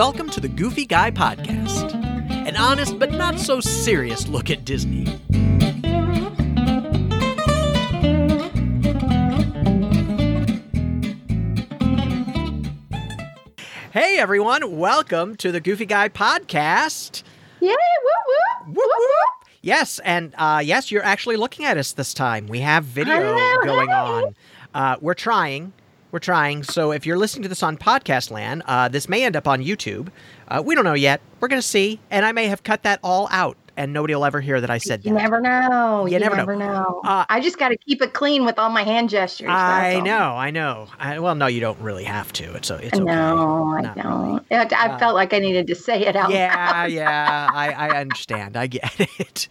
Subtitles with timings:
[0.00, 5.04] welcome to the Goofy Guy Podcast, an honest but not so serious look at Disney.
[13.92, 17.22] Hey everyone, welcome to the Goofy Guy Podcast.
[17.60, 17.68] Yay!
[17.68, 18.68] Whoop whoop!
[18.68, 19.48] Whoop, whoop.
[19.60, 22.46] Yes, and uh, yes, you're actually looking at us this time.
[22.46, 24.34] We have video Hello, going on.
[24.72, 25.74] Uh, we're trying.
[26.12, 26.62] We're trying.
[26.64, 29.62] So if you're listening to this on podcast land, uh, this may end up on
[29.62, 30.08] YouTube.
[30.48, 31.20] Uh, we don't know yet.
[31.38, 32.00] We're going to see.
[32.10, 34.76] And I may have cut that all out, and nobody will ever hear that I
[34.76, 35.22] said You that.
[35.22, 36.04] never know.
[36.06, 36.42] You You, never know.
[36.44, 37.00] never, know.
[37.02, 39.48] Uh, I just got to keep it clean with all my hand gestures.
[39.50, 40.36] I know.
[40.36, 40.88] I know.
[40.98, 42.44] I, well, no, you don't really have to.
[42.54, 43.04] It's, it's okay.
[43.04, 44.46] No, I Not don't.
[44.52, 46.90] I, I Uh, felt like I needed to say it out yeah, loud.
[46.92, 48.56] yeah, I, I understand.
[48.56, 49.48] I get it.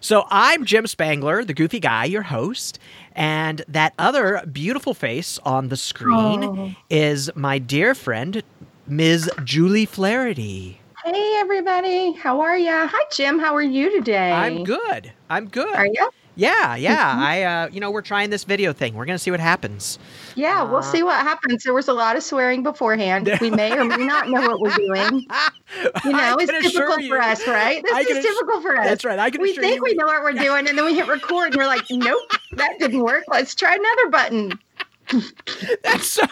[0.00, 2.78] So I'm Jim Spangler, the goofy guy, your host.
[3.14, 6.74] And that other beautiful face on the screen Oh.
[6.88, 8.42] is my dear friend,
[8.86, 9.30] Ms.
[9.44, 10.78] Julie Flaherty.
[11.04, 12.12] Hey, everybody.
[12.12, 12.70] How are you?
[12.70, 13.38] Hi, Jim.
[13.38, 14.30] How are you today?
[14.30, 15.12] I'm good.
[15.28, 15.74] I'm good.
[15.74, 16.10] Are you?
[16.34, 17.14] Yeah, yeah.
[17.14, 17.18] Mhm.
[17.18, 18.94] I, uh, you know, we're trying this video thing.
[18.94, 19.98] We're gonna see what happens.
[20.34, 21.62] Yeah, Uh, we'll see what happens.
[21.64, 23.30] There was a lot of swearing beforehand.
[23.40, 25.26] We may or may not know what we're doing.
[26.04, 27.82] You know, it's typical for us, right?
[27.82, 28.84] This is ass- typical for us.
[28.86, 29.18] That's right.
[29.18, 29.82] I can we think you.
[29.82, 32.74] we know what we're doing, and then we hit record, and we're like, "Nope, that
[32.78, 33.24] didn't work.
[33.28, 34.58] Let's try another button."
[35.84, 36.22] That's so,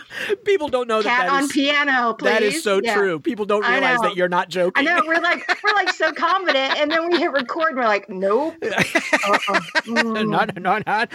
[0.45, 1.19] people don't know that.
[1.19, 2.31] Cat that on is- piano, please.
[2.31, 2.95] That is so Yeah.
[2.95, 3.21] true.
[3.21, 4.87] People don't realize that you're not joking.
[4.87, 7.85] I know we're like we're like so confident, and then we hit record, and we're
[7.85, 9.87] like, "Nope." Mm.
[10.05, 11.11] no, no, no, not.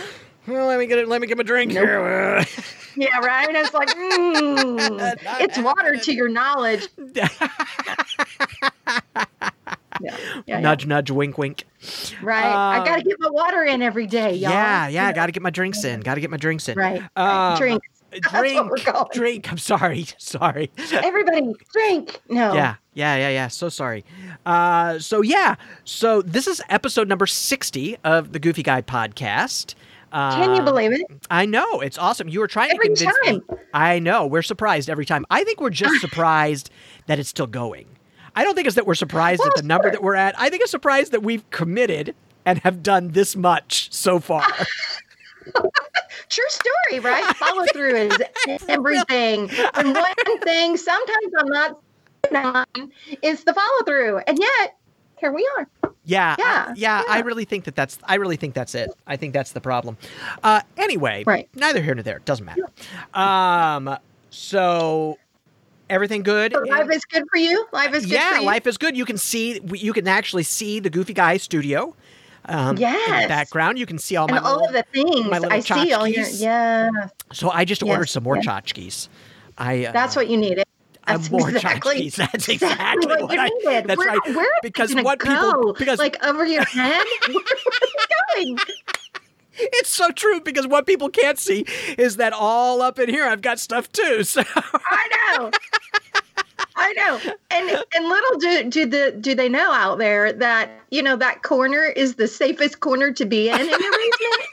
[0.48, 1.08] Well, let me get it.
[1.08, 2.44] Let me get my drink here.
[2.98, 3.50] Yeah, right.
[3.54, 6.88] It's like, mm, it's water to your knowledge.
[10.02, 11.64] Yeah, yeah, nudge, nudge, wink, wink.
[12.22, 12.44] right.
[12.46, 14.52] I Um, got to get my water in every day, y'all.
[14.52, 15.08] Yeah, yeah.
[15.08, 16.00] I Got to get my drinks in.
[16.02, 16.78] Got to get my drinks in.
[16.78, 17.02] Right.
[17.16, 17.56] Um, right.
[17.60, 17.84] Drink.
[18.32, 18.70] Drink.
[18.70, 19.14] we're calling it.
[19.18, 19.52] Drink.
[19.52, 20.06] I'm sorry.
[20.18, 20.72] Sorry.
[20.94, 22.22] Everybody, drink.
[22.30, 22.54] No.
[22.54, 23.48] Yeah, yeah, yeah, yeah.
[23.50, 24.06] So sorry.
[24.46, 25.56] Uh, so yeah.
[25.84, 29.76] So this is episode number sixty of the Goofy Guy podcast.
[30.14, 31.02] Uh, Can you believe it?
[31.30, 32.30] I know it's awesome.
[32.30, 33.42] You were trying Every to convince me.
[33.50, 33.60] time.
[33.74, 35.26] I know we're surprised every time.
[35.30, 36.70] I think we're just surprised
[37.08, 37.86] that it's still going.
[38.36, 40.40] I don't think it's that we're surprised at Well, the number that we're at.
[40.40, 42.14] I think it's surprised that we've committed
[42.46, 44.44] and have done this much so far.
[46.30, 47.24] True story, right?
[47.38, 48.18] Follow through is
[48.68, 49.50] everything.
[49.76, 52.92] And one thing, sometimes I'm not on,
[53.22, 54.18] is the follow through.
[54.28, 54.76] And yet,
[55.18, 55.68] here we are.
[56.06, 58.00] yeah, I- Yeah, yeah, I really think that that's.
[58.04, 58.90] I really think that's it.
[59.06, 59.98] I think that's the problem.
[60.44, 61.48] Uh, anyway, Right.
[61.56, 62.20] Neither here nor there.
[62.26, 62.66] Doesn't matter.
[63.14, 63.98] Um,
[64.32, 65.18] so
[65.90, 66.54] everything good.
[66.54, 67.66] So life is good for you?
[67.72, 68.46] Life is good yeah, for you?
[68.46, 68.96] life is good.
[68.98, 71.96] You can see, you can actually see the Goofy Guy studio.
[72.48, 73.28] Um, in the Yes.
[73.28, 75.94] background, you can see all my and all little- of the things my I see
[75.94, 76.90] all your yeah.
[77.34, 78.46] So I just ordered some more yes.
[78.46, 79.10] tchotchkes.
[79.58, 80.64] I uh, That's what you needed.
[81.08, 82.16] That's more exactly, tchotchkes.
[82.32, 83.88] That's exactly what, what you I- needed.
[83.88, 84.36] that's where, right.
[84.36, 85.74] Where Because what people- go?
[85.74, 87.04] because- like over your head?
[87.28, 88.58] where are you going?
[89.76, 91.66] It's so true because what people can't see
[91.98, 94.24] is that all up in here I've got stuff too.
[94.36, 95.52] So I know.
[96.76, 97.20] I know.
[97.52, 101.44] And and little do do the do they know out there that you know that
[101.44, 104.50] corner is the safest corner to be in in your basement.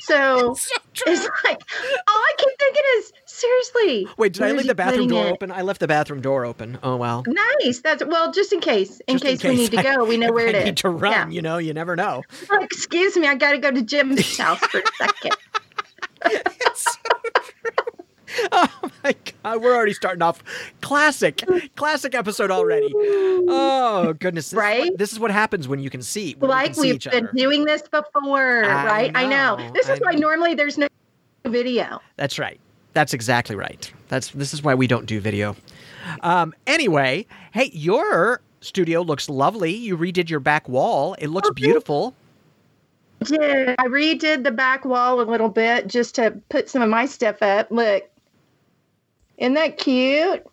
[0.00, 1.60] So so it's like
[2.08, 4.06] all I keep thinking is seriously.
[4.16, 5.32] Wait, did I leave the bathroom door it?
[5.32, 5.50] open?
[5.52, 6.78] I left the bathroom door open.
[6.82, 7.24] Oh well.
[7.26, 7.80] Nice.
[7.80, 10.46] That's well, just in case, in, Just case, we need to go, we know where
[10.46, 10.64] I it is.
[10.64, 11.12] need to run.
[11.12, 11.28] Yeah.
[11.28, 12.22] You know, you never know.
[12.50, 15.36] Oh, excuse me, I got to go to Jim's house for a second.
[16.28, 17.00] It's so
[17.34, 18.48] true.
[18.52, 19.14] Oh my
[19.44, 20.42] god, we're already starting off
[20.80, 21.42] classic,
[21.76, 22.90] classic episode already.
[22.94, 24.90] Oh goodness, this Is Right?
[24.90, 26.34] what, this is what happens when you can see.
[26.40, 27.32] like we've each been other.
[27.36, 29.12] doing this before, I right?
[29.14, 29.56] I know.
[29.56, 30.18] know, This is I why know.
[30.28, 30.88] normally there's no
[31.46, 32.00] video.
[32.16, 32.58] That's right.
[32.96, 33.92] That's exactly right.
[34.08, 35.54] That's this is why we don't do video.
[36.22, 39.74] Um, anyway, hey, your studio looks lovely.
[39.74, 41.12] You redid your back wall.
[41.18, 41.60] It looks Okay.
[41.66, 42.14] beautiful.
[43.28, 47.04] Yeah, I redid the back wall a little bit just to put some of my
[47.04, 47.70] stuff up.
[47.70, 48.04] Look,
[49.36, 50.46] isn't that cute?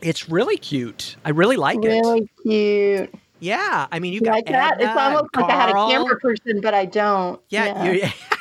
[0.00, 1.16] It's really cute.
[1.26, 1.88] I really like it.
[1.88, 3.14] really cute.
[3.40, 4.80] Yeah, I mean, you You got like that?
[4.80, 7.38] It's almost like I had a camera person, but I don't.
[7.50, 8.08] Yeah, you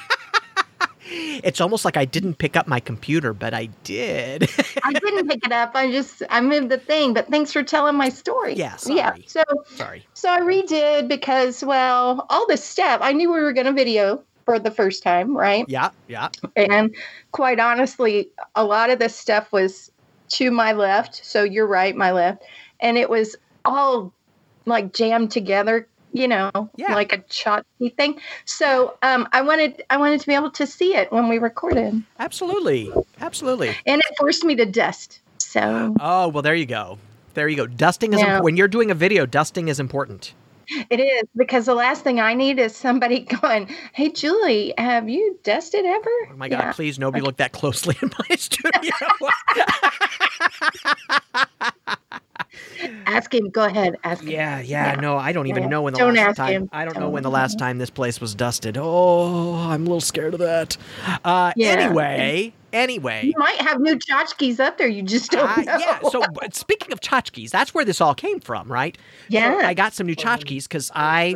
[1.09, 4.49] it's almost like I didn't pick up my computer, but I did.
[4.83, 5.71] I didn't pick it up.
[5.75, 7.13] I just I moved the thing.
[7.13, 8.53] But thanks for telling my story.
[8.53, 9.15] Yeah, Yeah.
[9.25, 9.43] So
[9.75, 10.05] Sorry.
[10.13, 14.23] so I redid because well, all this stuff I knew we were going to video
[14.45, 15.65] for the first time, right?
[15.67, 16.29] Yeah, yeah.
[16.55, 16.95] And
[17.33, 19.91] quite honestly, a lot of this stuff was
[20.29, 21.25] to my left.
[21.25, 22.43] So you're right, my left.
[22.79, 24.13] And it was all
[24.65, 25.87] like jammed together,
[26.17, 26.93] you know, Yeah.
[26.93, 28.19] like a tchotchke thing.
[28.45, 32.01] So um, I wanted I wanted to be able to see it when we recorded.
[32.19, 32.91] Absolutely.
[33.21, 33.75] Absolutely.
[33.85, 35.19] And it forced me to dust.
[35.37, 36.97] So Oh, well, there you go.
[37.35, 37.67] There you go.
[37.67, 38.35] Dusting is Yeah.
[38.35, 39.25] imp- when you're doing a video.
[39.25, 40.33] Dusting is important.
[40.89, 45.39] It is because the last thing I need is somebody going, "Hey, Julie, have you
[45.43, 46.59] dusted ever?" Oh my God!
[46.59, 46.71] Yeah.
[46.73, 48.91] Please, nobody look that closely in my studio.
[53.05, 53.49] Ask him.
[53.49, 53.95] Go ahead.
[54.03, 54.29] Ask him.
[54.29, 54.93] yeah, yeah.
[54.93, 54.99] Yeah.
[54.99, 55.69] No, I don't even Yeah.
[55.69, 56.51] know when the Don't last ask time.
[56.53, 56.69] him.
[56.71, 57.11] I don't know Don't.
[57.13, 58.77] when the last time this place was dusted.
[58.79, 60.77] Oh, I'm a little scared of that.
[61.23, 61.69] Uh, Yeah.
[61.69, 63.21] Anyway, anyway.
[63.25, 64.87] You might have new tchotchkes up there.
[64.87, 65.77] You just don't Uh, know.
[65.79, 65.99] yeah.
[66.09, 68.97] So but speaking of tchotchkes, that's where this all came from, right?
[68.97, 69.61] So Yeah.
[69.63, 71.35] I got some new tchotchkes because I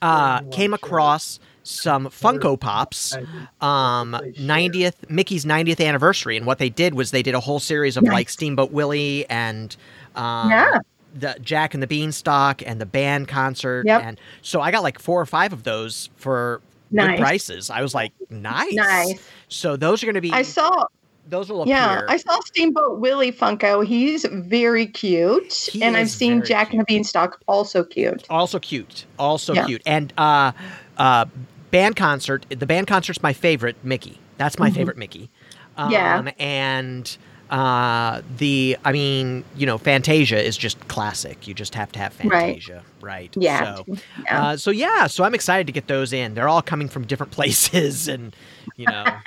[0.00, 3.16] uh, came across some Funko Pops,
[3.60, 7.96] um, 90th Mickey's 90th anniversary, and what they did was they did a whole series
[7.96, 9.76] of like Steamboat Willie and
[10.16, 10.78] um, Yeah.
[11.14, 14.02] the Jack and the Beanstalk and the band concert, Yep.
[14.04, 16.60] and so I got like four or five of those for
[16.90, 17.20] good Nice.
[17.20, 17.70] prices.
[17.70, 19.28] I was like, nice, Nice.
[19.48, 20.86] So those are going to be I saw.
[21.28, 21.74] those will appear.
[21.74, 22.02] Yeah.
[22.08, 23.86] I saw Steamboat Willie Funko.
[23.86, 26.84] He's very cute, He and I've seen Jack and the.
[26.84, 28.24] Beanstalk also cute.
[28.28, 29.66] also cute also Yeah.
[29.66, 30.52] cute and uh
[30.98, 31.24] uh
[31.72, 34.74] band concert the band concert's my favorite mickey that's my Mhm.
[34.74, 35.28] favorite mickey
[35.76, 36.30] um Yeah.
[36.38, 37.16] and
[37.50, 42.12] uh the i mean you know fantasia is just classic you just have to have
[42.12, 43.74] fantasia right, Yeah.
[43.74, 43.86] so
[44.24, 44.42] Yeah.
[44.42, 47.32] uh, so yeah so i'm excited to get those in they're all coming from different
[47.38, 48.34] places and
[48.76, 49.18] you know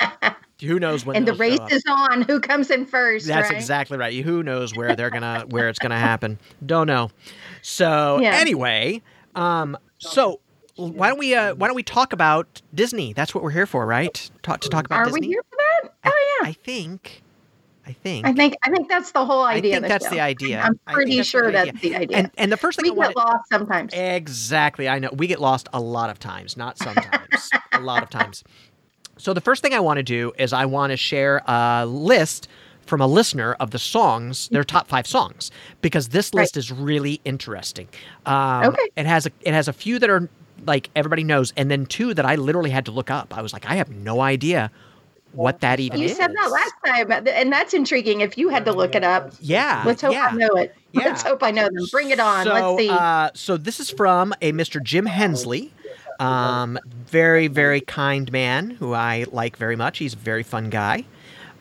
[0.62, 2.22] who knows when and the race is on.
[2.22, 3.28] Who comes in first?
[3.28, 3.58] That's right?
[3.58, 4.24] exactly right.
[4.24, 6.40] Who knows where they're gonna where it's gonna happen?
[6.66, 7.12] Don't know.
[7.62, 8.32] So Yeah.
[8.36, 9.02] anyway,
[9.36, 10.40] um, so
[10.76, 13.14] why don't we uh, why don't we talk about Disney?
[13.14, 14.30] That's what we're here for, right?
[14.44, 15.22] Talk to talk about Are Disney.
[15.22, 15.94] we here for that?
[16.06, 16.50] Oh yeah.
[16.50, 17.22] I think.
[17.88, 18.26] I think.
[18.26, 19.74] I think I think that's the whole idea.
[19.74, 20.12] I think the that's show.
[20.12, 20.62] the idea.
[20.62, 21.66] I'm pretty that's sure idea.
[21.66, 22.18] that's the idea.
[22.18, 23.94] And and the first thing we I wanted, get lost sometimes.
[23.94, 24.90] Exactly.
[24.90, 25.10] I know.
[25.14, 27.50] We get lost a lot of times, not sometimes.
[27.74, 28.44] a lot of times.
[29.18, 32.48] So the first thing I want to do is I want to share a list
[32.86, 35.50] from a listener of the songs, their top five songs,
[35.82, 36.42] because this Right.
[36.42, 37.88] list is really interesting.
[38.26, 38.90] Um, Okay.
[38.98, 40.28] It has a it has a few that are
[40.66, 43.38] like everybody knows, and then two that I literally had to look up.
[43.38, 44.72] I was like, I have no idea
[45.34, 46.02] what that even is.
[46.02, 46.18] You is.
[46.18, 48.22] said that last time, and that's intriguing.
[48.22, 49.84] If you had to look it up, Yeah.
[49.86, 50.30] let's hope yeah.
[50.32, 50.74] I know it.
[50.94, 51.06] Yeah.
[51.06, 51.86] Let's hope I know them.
[51.92, 52.46] Bring it on.
[52.46, 52.90] So, let's see.
[52.90, 54.82] Uh, so this is from a Mr.
[54.82, 55.74] Jim Hensley,
[56.22, 59.98] um, very very kind man who I like very much.
[59.98, 61.04] He's a very fun guy.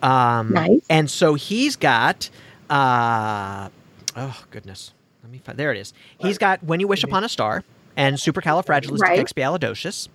[0.01, 0.81] Um, Nice.
[0.89, 2.29] And so he's got,
[2.69, 3.67] uh,
[4.15, 4.93] oh goodness,
[5.23, 5.57] let me find.
[5.57, 5.93] There it is.
[6.19, 7.63] He's got "When You Wish Upon a Star"
[7.95, 10.09] and "Supercalifragilisticexpialidocious."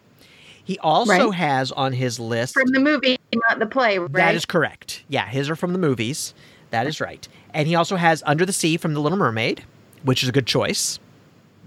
[0.62, 1.34] He also Right.
[1.34, 2.54] has on his list.
[2.54, 3.18] From the movie,
[3.48, 4.12] not the play, right?
[4.12, 5.02] That is correct.
[5.08, 6.32] Yeah, his are from the movies.
[6.70, 7.26] That is right.
[7.52, 9.64] And he also has Under the Sea from The Little Mermaid,
[10.04, 11.00] which is a good choice.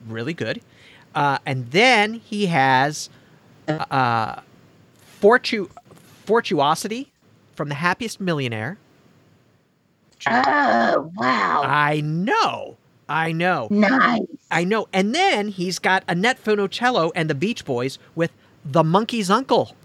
[0.07, 0.61] Really good.
[1.13, 3.09] Uh, and then he has
[3.67, 4.39] uh,
[5.21, 5.69] Fortu-
[6.25, 7.11] Fortuosity
[7.55, 8.77] from The Happiest Millionaire.
[10.25, 11.63] Oh, wow.
[11.65, 12.77] I know.
[13.13, 13.67] I know.
[13.69, 14.21] nice.
[14.49, 14.87] I know.
[14.91, 18.31] And then he's got Annette Funicello and the Beach Boys with
[18.65, 19.75] The Monkey's Uncle.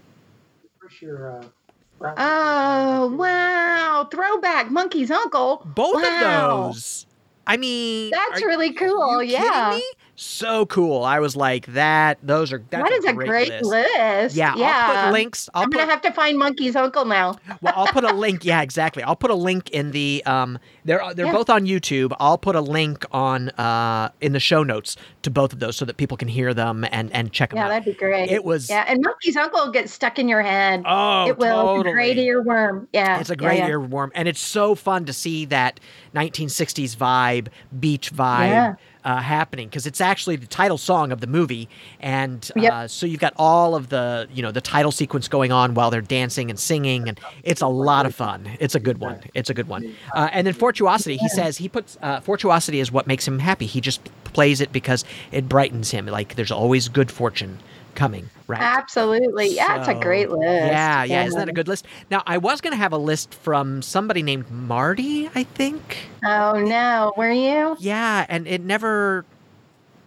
[2.01, 4.07] Oh, wow.
[4.11, 5.61] Throwback Monkey's Uncle.
[5.75, 6.59] Both Wow.
[6.67, 7.05] of those.
[7.45, 9.23] I mean, That's are really cool.
[9.23, 9.79] you kidding Yeah.
[10.21, 11.03] So cool.
[11.05, 12.17] I was like, that.
[12.21, 12.61] Those are.
[12.69, 13.63] That's That is a great, list.
[13.63, 14.35] list.
[14.35, 14.85] Yeah, yeah.
[14.89, 15.47] I'll put links.
[15.53, 17.35] I'll I'm gonna have to find Monkey's uncle now.
[17.61, 18.43] well, I'll put a link.
[18.43, 19.01] Yeah, exactly.
[19.01, 20.21] I'll put a link in the.
[20.25, 21.31] Um, they're they're Yeah.
[21.31, 22.13] both on YouTube.
[22.19, 25.85] I'll put a link on uh in the show notes to both of those so
[25.85, 27.61] that people can hear them and and check them out.
[27.61, 27.69] Yeah, out.
[27.85, 28.29] that'd be great.
[28.29, 28.69] It was.
[28.69, 30.83] yeah, and Monkey's uncle gets stuck in your head.
[30.85, 31.55] Oh, it will.
[31.55, 31.79] totally.
[31.79, 32.87] It's a great earworm.
[32.91, 33.69] Yeah, It's a great yeah.
[33.69, 35.79] earworm, and it's so fun to see that
[36.13, 37.47] 1960s vibe,
[37.79, 38.73] beach vibe Yeah.
[39.09, 41.67] Uh, happening because it's actually the title song of the movie,
[41.99, 42.89] and uh, Yep.
[42.89, 46.01] so you've got all of the you know the title sequence going on while they're
[46.19, 48.39] dancing and singing, and it's a lot of fun.
[48.59, 49.19] It's a good one.
[49.33, 49.83] It's a good one.
[50.13, 53.65] Uh, and then Fortuosity, he says he puts uh, Fortuosity is what makes him happy.
[53.65, 56.05] He just plays it because it brightens him.
[56.05, 57.57] Like there's always good fortune
[57.99, 58.61] coming, right?
[58.61, 59.47] Absolutely.
[59.55, 60.41] Yeah, it's a great list.
[60.43, 61.25] Yeah, yeah.
[61.25, 61.85] Isn't that a good list?
[62.09, 65.97] Now, I was going to have a list from somebody named Marty, I think.
[66.25, 67.75] Oh no, were you?
[67.79, 69.25] Yeah, and it never,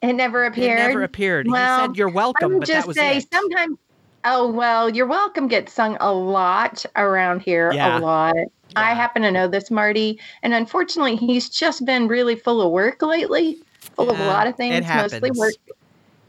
[0.00, 0.78] It never appeared.
[0.80, 1.46] it never appeared.
[1.49, 3.26] Well, he said, "You're I welcome," would but just that was say it.
[3.32, 3.78] sometimes.
[4.25, 7.72] Oh well, you're welcome gets sung a lot around here.
[7.72, 7.99] Yeah.
[7.99, 8.37] A lot.
[8.75, 13.02] I happen to know this Marty, and unfortunately, he's just been really full of work
[13.02, 13.58] lately.
[13.96, 15.58] Full of a lot of things, mostly happens.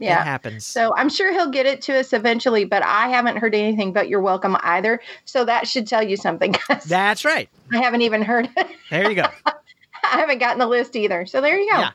[0.00, 0.24] It Yeah.
[0.24, 0.64] happens.
[0.66, 4.08] So I'm sure he'll get it to us eventually, but I haven't heard anything but
[4.08, 5.00] you're welcome either.
[5.24, 6.54] So that should tell you something.
[6.86, 7.48] That's right.
[7.72, 8.66] I haven't even heard it.
[8.90, 9.26] There you go.
[9.46, 11.24] I haven't gotten the list either.
[11.24, 11.78] So there you go.
[11.78, 11.90] Yeah.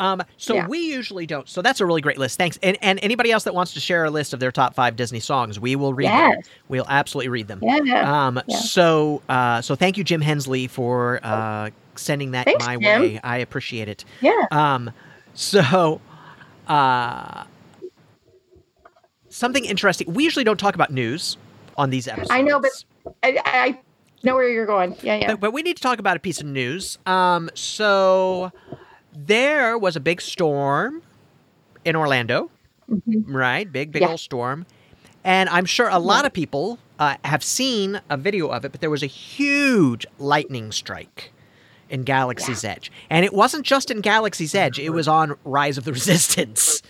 [0.00, 0.66] Um, so Yeah.
[0.66, 1.48] we usually don't.
[1.48, 2.36] So that's a really great list.
[2.36, 2.58] Thanks.
[2.64, 5.20] And and anybody else that wants to share a list of their top five Disney
[5.20, 6.32] songs, we will read them.
[6.36, 6.48] Yes.
[6.68, 7.60] We'll absolutely read them.
[7.62, 8.26] Yeah.
[8.26, 8.56] Um, Yeah.
[8.56, 13.00] so, uh, so thank you, Jim Hensley, for uh, sending that Thanks, my Jim.
[13.02, 13.20] way.
[13.22, 14.04] I appreciate it.
[14.20, 14.46] Yeah.
[14.50, 14.90] Um,
[15.34, 16.00] so,
[16.68, 17.44] uh,
[19.28, 20.12] something interesting.
[20.12, 21.36] We usually don't talk about news
[21.76, 22.30] on these episodes.
[22.30, 22.70] I know, but
[23.22, 23.80] I, I
[24.22, 24.96] know where you're going.
[25.02, 25.26] Yeah, yeah.
[25.32, 26.98] but, but we need to talk about a piece of news.
[27.06, 28.52] Um, so
[29.12, 31.02] there was a big storm
[31.84, 32.50] in Orlando,
[33.26, 33.70] right?
[33.70, 34.08] Big, big Yeah.
[34.08, 34.66] old storm.
[35.24, 38.80] And I'm sure a lot of people uh, have seen a video of it, but
[38.80, 41.32] there was a huge lightning strike
[41.90, 42.90] in Galaxy's Edge.
[43.10, 46.82] And it wasn't just in Galaxy's Edge, it was on Rise of the Resistance.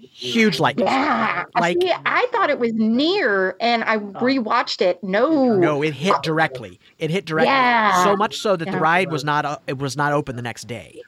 [0.00, 0.86] Huge lightning.
[0.86, 1.44] Yeah.
[1.58, 5.02] Like- See, I thought it was near and I rewatched it.
[5.02, 5.56] No.
[5.56, 6.78] No, it hit directly.
[6.98, 7.48] It hit directly.
[7.48, 8.04] Yeah.
[8.04, 10.64] So much so that the ride was not uh, it was not open the next
[10.64, 11.00] day.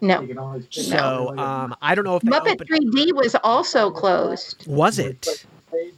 [0.00, 0.60] No.
[0.70, 2.70] So um, I don't know if they Muppet opened.
[2.94, 4.64] 3D was also closed.
[4.66, 5.44] Was it?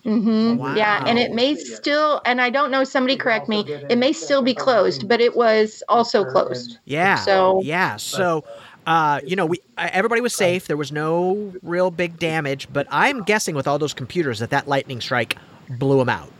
[0.04, 0.75] Hmm Wow.
[0.75, 4.42] Yeah, and it may still, and I don't know, somebody correct me, it may still
[4.42, 6.78] be closed, but it was also closed.
[6.84, 7.16] Yeah.
[7.16, 7.96] So- yeah.
[7.96, 8.44] So,
[8.87, 10.66] uh, you know, we uh, everybody was safe.
[10.66, 14.66] There was no real big damage, but I'm guessing with all those computers that that
[14.68, 15.37] lightning strike
[15.68, 16.30] blew them out.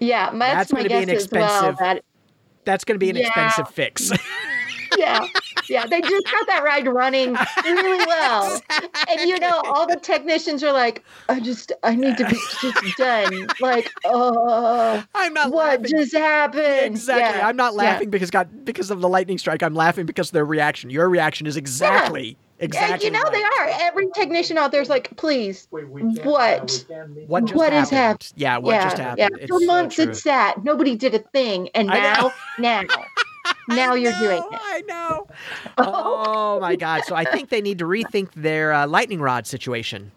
[0.00, 1.44] Yeah, That's that's, my gonna be guess an as well.
[1.70, 2.04] expensive- That,
[2.64, 3.26] That's going to be an Yeah.
[3.28, 4.10] expensive fix.
[4.98, 5.26] yeah,
[5.68, 8.60] yeah, they just got that ride running really well.
[9.08, 12.96] And you know, all the technicians are like, I just, I need to be just
[12.96, 13.46] done.
[13.60, 15.98] Like, oh, I'm not what laughing.
[15.98, 16.86] just happened?
[16.86, 17.38] Exactly.
[17.38, 17.78] Yeah, I'm not yeah.
[17.78, 19.62] laughing because God because of the lightning strike.
[19.62, 20.90] I'm laughing because of their reaction.
[20.90, 23.06] Your reaction is exactly Yeah, exactly.
[23.06, 23.68] you know they are.
[23.80, 26.84] Every technician out there's like, please, what?
[27.26, 27.72] What just What happened?
[27.72, 28.32] has happened?
[28.36, 29.30] Yeah, what yeah, just happened?
[29.40, 29.46] yeah.
[29.48, 30.04] For so months true.
[30.10, 30.62] it's sat.
[30.64, 32.82] Nobody did a thing, and now, now,
[33.68, 34.60] now I you're know, doing it.
[34.62, 35.26] I know.
[35.78, 37.04] Oh my God!
[37.04, 40.12] So I think they need to rethink their uh, lightning rod situation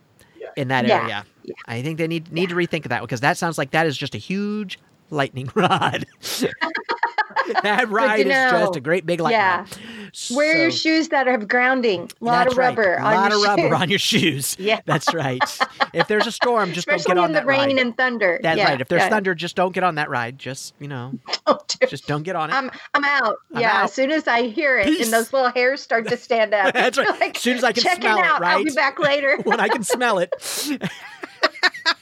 [0.56, 1.00] in that Yeah.
[1.01, 1.25] area.
[1.68, 4.16] I think they need need to rethink that because that sounds like that is just
[4.16, 6.06] a huge lightning rod.
[7.64, 8.50] that ride is know.
[8.52, 9.60] just a great big lightning Yeah.
[9.60, 9.78] rod.
[10.32, 12.10] Wear your shoes that have grounding.
[12.22, 13.16] A lot of rubber right.
[13.16, 13.82] on lot your of rubber shoes.
[13.82, 14.56] on your shoes.
[14.68, 14.80] Yeah.
[14.86, 15.42] That's right.
[15.94, 17.80] If there's a storm, just Especially don't get on in the that rain ride.
[17.80, 18.40] and thunder.
[18.42, 18.82] That's yeah, right.
[18.82, 19.10] If there's yeah.
[19.10, 20.40] thunder, just don't get on that ride.
[20.40, 21.14] Just you know,
[21.46, 22.54] Don't do- just don't get on it.
[22.54, 23.38] I'm I'm out.
[23.54, 23.84] I'm yeah, out.
[23.86, 25.06] as soon as I hear it Peace.
[25.06, 26.74] and those little hairs start to stand up.
[26.74, 27.08] That's right.
[27.20, 28.44] like, As soon as I can checking smell it, Check it out.
[28.44, 29.38] I'll be back later.
[29.44, 30.34] when I can smell it.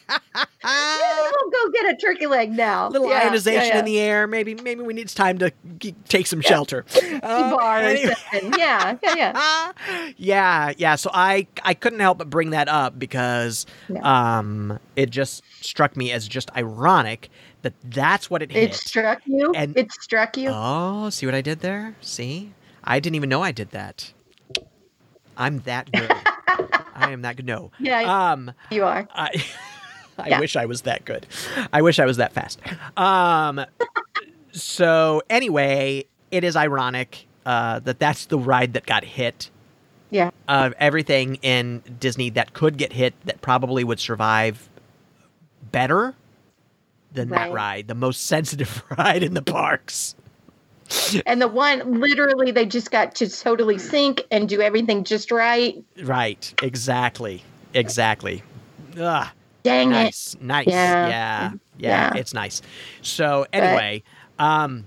[0.09, 2.87] We'll go get a turkey leg now.
[2.87, 3.79] A little Yeah, ionization yeah, yeah.
[3.79, 4.27] in the air.
[4.27, 6.85] Maybe maybe we need it's time to g- take some shelter.
[7.21, 8.15] Bar anyway-
[8.57, 9.71] Yeah, yeah, yeah.
[10.17, 10.95] yeah, yeah.
[10.95, 13.65] So I I couldn't help but bring that up because
[14.01, 17.29] um it just struck me as just ironic
[17.63, 18.71] that that's what it hit.
[18.71, 19.51] It struck you.
[19.55, 20.49] And- it struck you.
[20.53, 21.95] Oh, see what I did there?
[22.01, 22.53] See?
[22.83, 24.13] I didn't even know I did that.
[25.37, 26.09] I'm that good.
[26.97, 27.45] I am that good.
[27.45, 27.71] No.
[27.79, 29.07] yeah, Um you are.
[29.13, 29.43] I
[30.17, 30.39] I Yeah.
[30.39, 31.25] wish I was that good.
[31.73, 32.59] I wish I was that fast.
[32.97, 33.65] Um
[34.51, 39.49] so anyway, it is ironic uh, that that's the ride that got hit
[40.09, 40.31] Yeah.
[40.47, 44.67] of everything in Disney that could get hit that probably would survive
[45.71, 46.15] better
[47.11, 50.15] than that ride, the most sensitive ride in the parks.
[51.25, 55.83] And the one, literally, they just got to totally sync and do everything just right.
[56.03, 57.43] Right, exactly.
[57.73, 58.43] Exactly.
[58.99, 59.27] Ugh,
[59.65, 59.91] Dang it.
[59.91, 60.35] nice.
[60.39, 60.67] Nice.
[60.67, 61.07] Yeah.
[61.07, 61.51] Yeah.
[61.77, 62.13] yeah.
[62.13, 62.19] Yeah.
[62.19, 62.61] It's nice.
[63.01, 64.03] So anyway,
[64.39, 64.85] um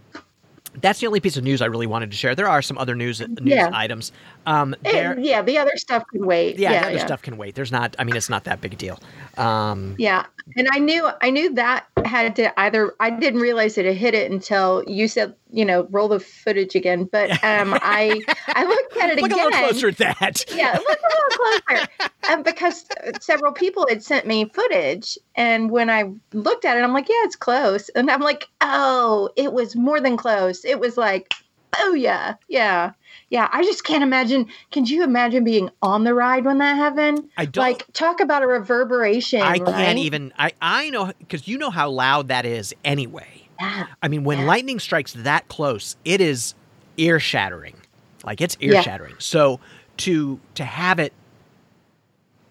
[0.80, 2.34] that's the only piece of news I really wanted to share.
[2.34, 3.70] There are some other news news Yeah.
[3.72, 4.12] items.
[4.48, 6.58] Um Eh, there yeah, the other stuff can wait.
[6.58, 7.06] yeah, yeah, the other yeah.
[7.06, 7.54] stuff can wait.
[7.54, 8.98] There's not I mean it's not that big a deal.
[9.36, 10.24] Um Yeah,
[10.56, 14.14] and I knew I knew that had to either I didn't realize it had hit
[14.14, 18.96] it until you said you know roll the footage again, but um I I looked
[18.96, 19.44] at it look again.
[19.46, 20.44] a little closer at that.
[20.54, 22.84] Yeah, look a little closer, because
[23.20, 27.24] several people had sent me footage, and when I looked at it, I'm like, yeah,
[27.24, 30.64] it's close, and I'm like, oh, it was more than close.
[30.64, 31.32] It was like,
[31.76, 32.92] oh yeah, yeah.
[33.30, 34.46] Yeah, I just can't imagine.
[34.70, 37.28] Can you imagine being on the ride when that happened?
[37.36, 39.40] I don't Like, talk about a reverberation.
[39.40, 43.48] I can't even I I know cuz you know how loud that is anyway.
[43.60, 43.86] Yeah.
[44.02, 44.46] I mean, when Yeah.
[44.46, 46.54] lightning strikes that close, it is
[46.96, 47.76] ear shattering.
[48.24, 48.82] Like it's ear Yeah.
[48.82, 49.14] shattering.
[49.18, 49.60] So
[49.98, 51.12] to to have it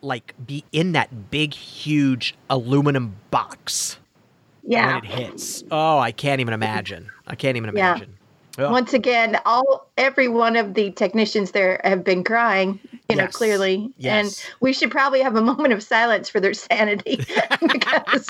[0.01, 3.97] like be in that big, huge aluminum box
[4.63, 4.88] Yeah.
[4.88, 5.63] when it hits.
[5.71, 7.09] Oh, I can't even imagine.
[7.25, 7.93] I can't even Yeah.
[7.93, 8.16] imagine.
[8.59, 13.27] Oh, Once again, all every one of the technicians there have been crying, you know,
[13.27, 13.91] clearly.
[13.97, 14.13] Yes.
[14.43, 17.17] And we should probably have a moment of silence for their sanity
[17.61, 18.27] because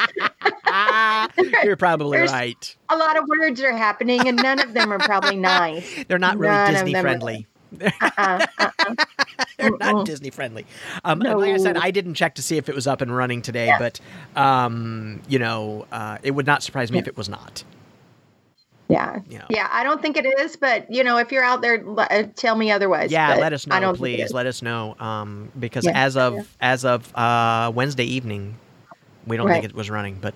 [1.64, 2.76] you're probably right.
[2.90, 6.04] a lot of words are happening and none of them are probably nice.
[6.08, 7.48] They're not really None Disney are- friendly.
[7.82, 8.96] Uh-uh, uh-uh.
[9.58, 10.06] They're not Mm-mm.
[10.06, 10.66] Disney friendly.
[11.04, 13.16] Um, and Like I said, I didn't check to see if it was up and
[13.16, 13.78] running today, Yeah.
[13.80, 14.00] but
[14.42, 17.02] um, you know, uh, it would not surprise me Yeah.
[17.04, 17.64] if it was not.
[18.90, 19.20] Yeah.
[19.30, 19.46] You know.
[19.50, 22.24] Yeah, I don't think it is, but you know, if you're out there, l- uh,
[22.36, 23.12] tell me otherwise.
[23.12, 24.32] Yeah, let us I know, don't please.
[24.32, 26.44] Let us know, um, because Yeah, as of yeah.
[26.62, 28.56] as of uh, Wednesday evening,
[29.26, 30.16] we don't think it was running.
[30.22, 30.34] But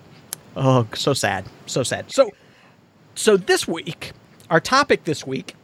[0.56, 2.10] oh, so sad, so sad.
[2.12, 2.30] So,
[3.14, 4.12] so this week,
[4.50, 5.54] our topic this week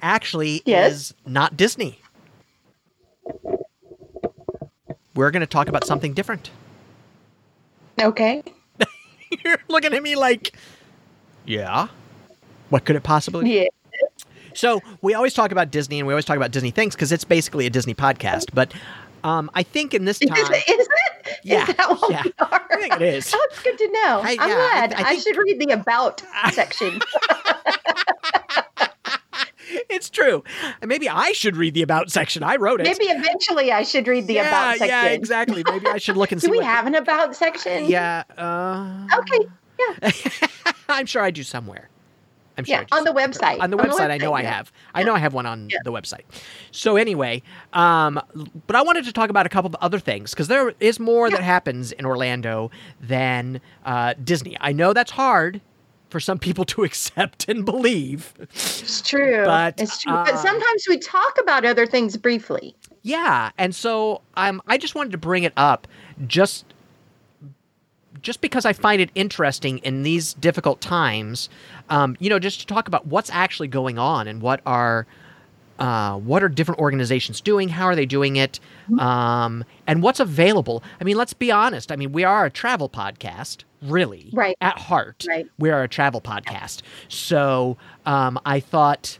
[0.00, 0.92] actually Yes.
[0.92, 1.98] is not Disney.
[5.14, 6.50] We're going to talk about something different.
[8.00, 8.42] Okay.
[9.44, 10.56] You're looking at me like,
[11.46, 11.88] yeah.
[12.70, 13.44] What could it possibly?
[13.44, 13.50] Be?
[13.60, 13.66] Yeah.
[14.54, 17.24] So we always talk about Disney, and we always talk about Disney things because it's
[17.24, 18.46] basically a Disney podcast.
[18.52, 18.72] But
[19.24, 20.88] um, I think in this Is, time, it- is it?
[21.44, 22.22] Yeah, Is that what yeah.
[22.24, 22.66] we are?
[22.70, 23.32] I think it is.
[23.34, 24.20] Oh, it's good to know.
[24.22, 24.54] I- I, am yeah,
[24.88, 24.94] glad.
[24.94, 26.22] I I, think- should read the about
[26.52, 27.00] section.
[29.88, 30.44] it's true.
[30.80, 32.42] And maybe I should read the about section.
[32.42, 32.84] I wrote it.
[32.84, 34.88] Maybe eventually I should read the yeah, about section.
[34.88, 35.62] yeah, exactly.
[35.66, 36.48] Maybe I should look and see.
[36.48, 37.86] Do we what have an about section?
[37.86, 38.24] Yeah.
[38.36, 39.48] Uh, Okay.
[40.02, 40.10] Yeah.
[40.88, 41.88] I'm sure I do somewhere.
[42.58, 43.60] I'm sure Yeah, on the website.
[43.60, 44.52] On the On the website, I know website, I yeah.
[44.52, 44.72] have.
[44.94, 45.78] I know I have one on Yeah.
[45.84, 46.22] the website.
[46.70, 48.20] So anyway, um,
[48.66, 51.30] but I wanted to talk about a couple of other things because there is more
[51.30, 52.70] that happens in Orlando
[53.00, 54.56] than uh, Disney.
[54.60, 55.62] I know that's hard
[56.10, 58.34] for some people to accept and believe.
[58.38, 59.44] It's true.
[59.46, 60.12] But, it's true.
[60.12, 62.76] uh, but sometimes we talk about other things briefly.
[63.00, 65.88] Yeah, and so um, I just wanted to bring it up
[66.26, 66.66] just
[68.22, 71.48] just because I find it interesting in these difficult times.
[71.90, 75.06] Um, you know, just to talk about what's actually going on and what are
[75.78, 77.68] uh, what are different organizations doing?
[77.68, 78.60] How are they doing it?
[78.98, 80.82] Um, and what's available?
[81.00, 81.90] I mean, let's be honest.
[81.90, 84.56] I mean, we are a travel podcast, really, Right.
[84.60, 85.46] At heart, Right.
[85.58, 86.82] we are a travel podcast.
[87.08, 89.18] So um, I thought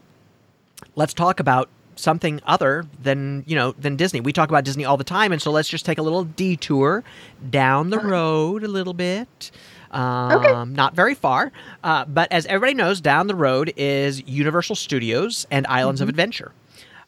[0.95, 4.21] let's talk about something other than you know than Disney.
[4.21, 7.03] We talk about Disney all the time, and so let's just take a little detour
[7.49, 9.51] down the road a little bit.
[9.91, 11.51] Um, Not very far,
[11.83, 16.51] uh, but as everybody knows, down the road is Universal Studios and Islands of Adventure.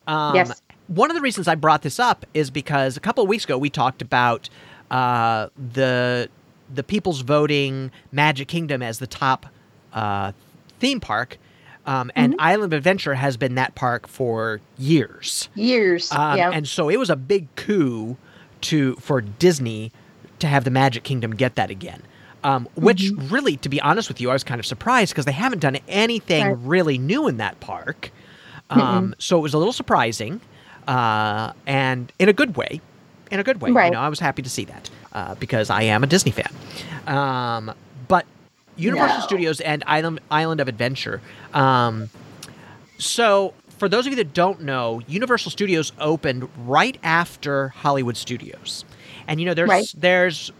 [0.08, 0.62] Um, Yes.
[0.88, 3.58] One of the reasons I brought this up is because a couple of weeks ago
[3.58, 4.50] we talked about
[4.92, 6.30] uh, the
[6.72, 9.48] the people's voting Magic Kingdom as the top
[9.94, 10.32] uh,
[10.80, 11.40] theme park,
[11.86, 15.50] um, and Island of Adventure has been that park for years.
[15.56, 16.12] Years.
[16.12, 16.52] Um, yeah.
[16.52, 18.18] And so it was a big coup
[18.62, 19.92] to for Disney
[20.40, 22.02] to have the Magic Kingdom get that again.
[22.44, 25.32] Um, which really, to be honest with you, I was kind of surprised because they
[25.32, 26.58] haven't done anything Right.
[26.60, 28.12] really new in that park.
[28.70, 30.42] Um, so it was a little surprising,
[30.88, 32.82] uh, and in a good way.
[33.32, 33.92] In a good way, you Right.
[33.92, 36.50] know, I was happy to see that uh, because I am a Disney fan.
[38.78, 39.24] Universal No.
[39.24, 41.22] Studios and Island Island of Adventure.
[41.54, 42.10] Um,
[42.98, 48.86] so, for those of you that don't know, Universal Studios opened right after Hollywood Studios,
[49.28, 49.94] and you know there's Right.
[49.98, 50.52] there's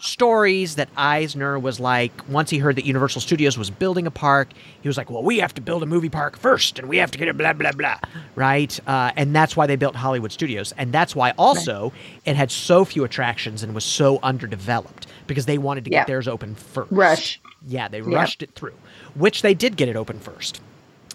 [0.00, 4.48] stories that Eisner was like once he heard that Universal Studios was building a park,
[4.80, 7.10] he was like, "Well, we have to build a movie park first, and we have
[7.10, 7.98] to get it blah blah blah,"
[8.36, 8.78] right?
[8.86, 11.92] Uh, and that's why they built Hollywood Studios, and that's why also
[12.24, 16.00] it had so few attractions and was so underdeveloped because they wanted to Yeah.
[16.00, 16.90] get theirs open first.
[16.90, 17.40] Rush.
[17.66, 18.16] Yeah, they Yeah.
[18.16, 18.74] rushed it through,
[19.14, 20.60] which they did get it open first.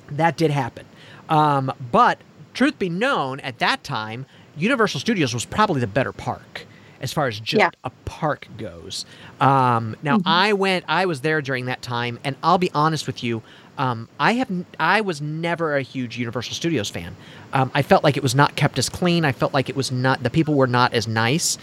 [0.10, 0.86] That did happen.
[1.30, 2.20] Um, but
[2.54, 6.66] truth be known, at that time, Universal Studios was probably the better park
[7.02, 7.70] as far as just Yeah.
[7.84, 9.06] a park goes.
[9.42, 13.24] Um, now, I went, I was there during that time, and I'll be honest with
[13.24, 13.42] you.
[13.78, 14.50] Um, I have,
[14.80, 17.16] I was never a huge Universal Studios fan.
[17.52, 19.26] Um, I felt like it was not kept as clean.
[19.26, 21.58] I felt like it was not, the people were not as nice.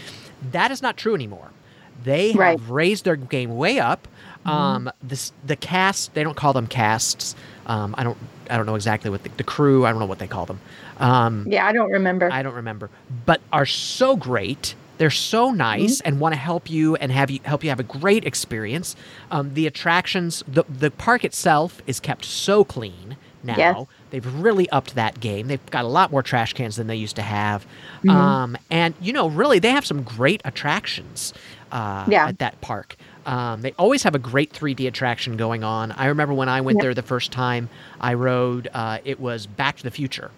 [0.52, 1.50] That is not true anymore.
[2.04, 2.58] They have Right.
[2.58, 2.72] Mm-hmm.
[2.72, 4.08] raised their game way up.
[4.46, 7.34] Um, this the cast they don't call them casts.
[7.66, 8.16] Um, I don't
[8.48, 10.60] I don't know exactly what the, the crew I don't know what they call them.
[10.98, 12.30] Um, yeah, I don't remember.
[12.32, 12.88] I don't remember,
[13.26, 14.74] but are so great.
[14.98, 16.08] They're so nice Mm-hmm.
[16.08, 18.96] and want to help you and have you help you have a great experience.
[19.30, 23.56] Um, the attractions, the the park itself is kept so clean now.
[23.56, 23.86] Yes.
[24.10, 25.46] They've really upped that game.
[25.48, 27.64] They've got a lot more trash cans than they used to have,
[27.98, 28.10] Mm-hmm.
[28.10, 31.32] um, and you know, really, they have some great attractions
[31.72, 32.26] uh, Yeah.
[32.26, 32.96] at that park.
[33.26, 35.92] Um, they always have a great 3D attraction going on.
[35.92, 36.83] I remember when I went Yep.
[36.83, 37.68] there the first time
[38.00, 38.68] I rode.
[38.72, 40.30] Uh, it was Back to the Future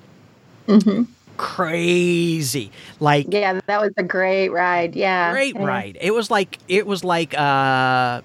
[0.66, 1.03] hmm
[1.38, 4.95] crazy like Yeah, that was a great ride.
[4.95, 5.33] Yeah.
[5.33, 5.64] great yeah.
[5.64, 8.21] ride it was like it was like uh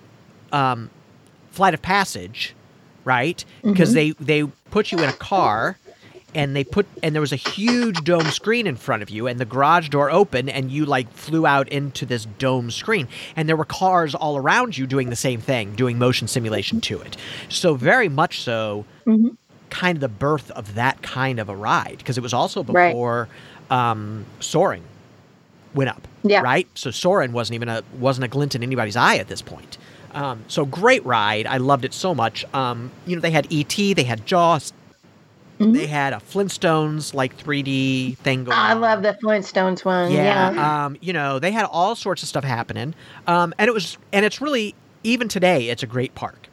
[0.52, 0.90] um
[1.52, 2.54] flight of passage
[3.06, 5.78] right because they they put you in a car
[6.38, 9.40] and they put and there was a huge dome screen in front of you and
[9.40, 13.58] the garage door opened and you like flew out into this dome screen and there
[13.58, 17.18] were cars all around you doing the same thing doing motion simulation to it
[17.50, 19.36] so very much so Mhm.
[19.72, 22.90] kind of the birth of that kind of a ride because it was also Right.
[22.90, 23.28] before
[23.70, 24.84] um, soaring
[25.74, 26.42] went up Yeah.
[26.42, 29.78] right so soaring wasn't even a wasn't a glint in anybody's eye at this point
[30.14, 31.46] Um, so great ride.
[31.46, 32.44] I loved it so much.
[32.54, 34.74] Um, you know, they had ET, they had Jaws,
[35.60, 35.74] Mhm.
[35.74, 38.58] they had a Flintstones like 3D thing going.
[38.58, 38.82] I on.
[38.82, 40.12] love the Flintstones one.
[40.12, 40.52] Yeah.
[40.54, 40.86] Yeah.
[40.86, 42.94] Um, you know, they had all sorts of stuff happening.
[43.26, 46.48] Um, and it was, and it's really even today, it's a great park.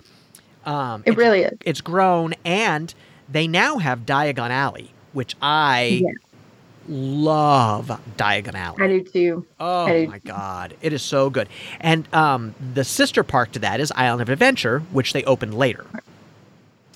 [0.64, 1.58] Um, it really is.
[1.66, 2.94] it's grown, and
[3.28, 6.10] they now have Diagon Alley, which I Yeah.
[6.88, 8.00] love.
[8.16, 8.82] Diagon Alley.
[8.82, 9.46] I do too.
[9.60, 11.48] Oh I- my god, it is so good.
[11.80, 15.84] And um, the sister park to that is Island of Adventure, which they opened later.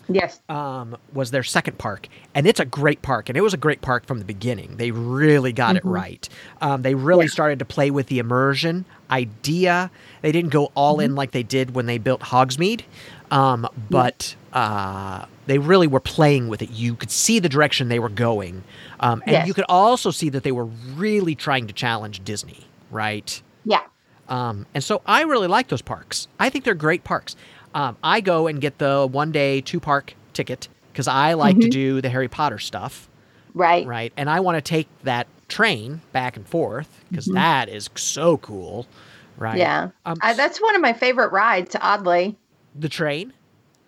[0.09, 0.41] Yes.
[0.49, 3.83] Um, was their second park, and it's a great park, and it was a great
[3.83, 4.77] park from the beginning.
[4.79, 5.93] They really got it Mhm.
[5.93, 6.29] right.
[6.63, 7.31] Um, they really Yeah.
[7.33, 9.91] started to play with the immersion idea.
[10.23, 11.03] They didn't go all Mm-hmm.
[11.05, 12.83] in like they did when they built Hogsmeade,
[13.31, 16.71] um, but uh, they really were playing with it.
[16.71, 18.65] You could see the direction they were going,
[19.01, 19.47] um, and Yes.
[19.47, 20.65] you could also see that they were
[20.97, 23.41] really trying to challenge Disney, right?
[23.67, 23.81] Yeah.
[24.29, 26.29] Um, and so I really like those parks.
[26.41, 27.37] I think they're great parks.
[27.79, 31.69] Um, I go and get the one day, two park ticket because I like to
[31.69, 31.71] Mhm.
[31.71, 33.09] do the Harry Potter stuff,
[33.55, 33.87] Right.
[33.87, 34.13] right?
[34.17, 37.69] And I want to take that train back and forth because Mhm.
[37.69, 38.89] is so cool,
[39.37, 39.59] right?
[39.59, 39.91] Yeah.
[40.05, 42.37] Um, I, that's one of my favorite rides, oddly.
[42.75, 43.33] the train.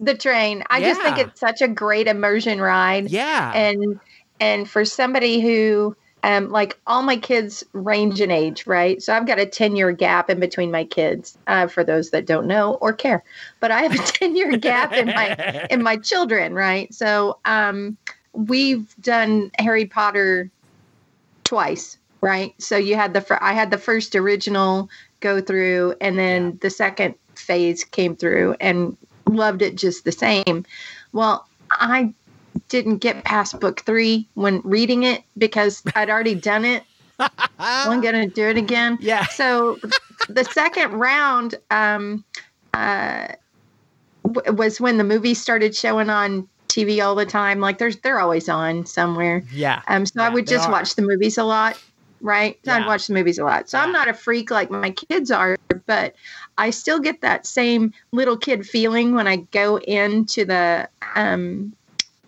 [0.00, 0.62] The train.
[0.70, 3.10] I just think it's such a great immersion ride.
[3.10, 3.52] Yeah.
[3.54, 4.00] And
[4.38, 9.02] and for somebody who um like all my kids range in age, right?
[9.02, 12.26] So I've got a 10 year gap in between my kids, uh, for those that
[12.26, 13.24] don't know or care.
[13.60, 16.92] But I have a 10 year gap in my in my children, right?
[16.92, 17.96] So um
[18.32, 20.50] we've done Harry Potter
[21.44, 22.54] twice, right?
[22.58, 24.88] So you had the fir- I had the first original
[25.20, 28.96] go through and then the second phase came through and
[29.28, 30.64] loved it just the same.
[31.12, 32.12] Well, I
[32.68, 36.84] didn't get past book 3 when reading it because I'd already done it.
[37.58, 38.98] I'm going to do it again.
[39.00, 39.26] yeah.
[39.26, 39.78] So
[40.28, 42.24] the second round um,
[42.74, 43.28] uh,
[44.24, 47.60] w- was when the movies started showing on TV all the time.
[47.60, 49.42] Like there's they're always on somewhere.
[49.52, 49.82] Yeah.
[49.88, 50.72] Um, so I would just are.
[50.72, 51.78] watch the movies a lot,
[52.20, 52.58] right?
[52.64, 52.78] So Yeah.
[52.78, 53.68] I'd watch the movies a lot.
[53.68, 56.14] So I'm not a freak like my kids are, but
[56.58, 61.74] I still get that same little kid feeling when I go into the um,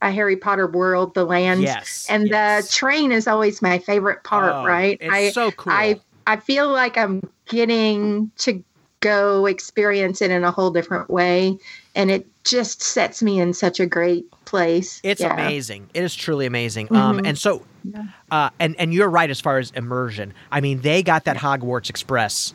[0.02, 1.62] a Harry Potter world, the land.
[1.62, 2.06] Yes.
[2.10, 2.68] And yes.
[2.68, 4.98] the train is always my favorite part, Oh, right?
[5.00, 5.72] It's I so cool.
[5.72, 8.62] I I feel like I'm getting to
[9.00, 11.58] go experience it in a whole different way,
[11.94, 15.00] and it just sets me in such a great place.
[15.02, 15.32] It's Yeah.
[15.32, 15.88] amazing.
[15.94, 16.94] It is truly amazing.
[16.94, 17.26] Um, Mhm.
[17.26, 18.04] and so, Yeah.
[18.30, 20.34] uh, and and you're right as far as immersion.
[20.52, 22.54] I mean, they got that Hogwarts Express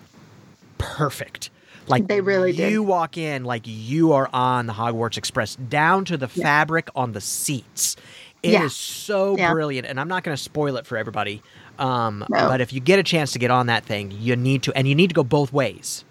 [0.77, 1.49] perfect.
[1.87, 2.71] Like They really did.
[2.71, 6.43] You walk in like you are on the Hogwarts Express, down to the Yeah.
[6.43, 7.95] fabric on the seats.
[8.43, 8.67] It is Yeah.
[8.69, 9.51] so Yeah.
[9.53, 11.41] brilliant, and I'm not going to spoil it for everybody.
[11.79, 12.47] Um, No.
[12.47, 14.87] But if you get a chance to get on that thing, you need to, and
[14.87, 16.03] you need to go both ways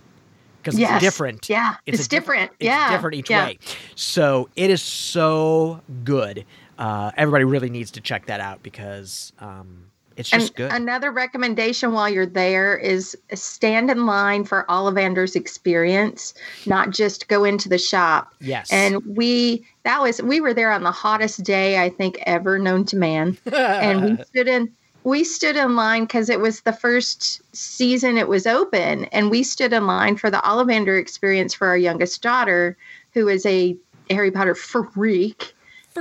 [0.62, 0.92] because Yes.
[0.94, 1.48] it's different.
[1.48, 2.50] Yeah, It's it's, a diff- different.
[2.58, 3.46] It's yeah, different each yeah.
[3.46, 3.58] way.
[3.94, 6.44] So it is so good.
[6.78, 9.84] Uh, everybody really needs to check that out because um,
[10.16, 10.72] it's And good.
[10.72, 17.44] another recommendation while you're there is stand in line for Ollivander's experience, not just go
[17.44, 18.32] into the shop.
[18.40, 18.70] yes.
[18.72, 22.84] And we that was we were there on the hottest day I think ever known
[22.86, 23.36] to man.
[23.52, 24.72] and we stood in
[25.04, 29.44] we stood in line because it was the first season it was open and we
[29.44, 32.76] stood in line for the ollivander experience for our youngest daughter
[33.14, 33.76] who is a
[34.10, 35.54] harry potter freak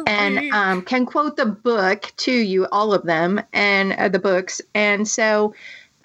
[0.08, 4.62] and um, can quote the book to you all of them and uh, the books
[4.73, 5.53] and so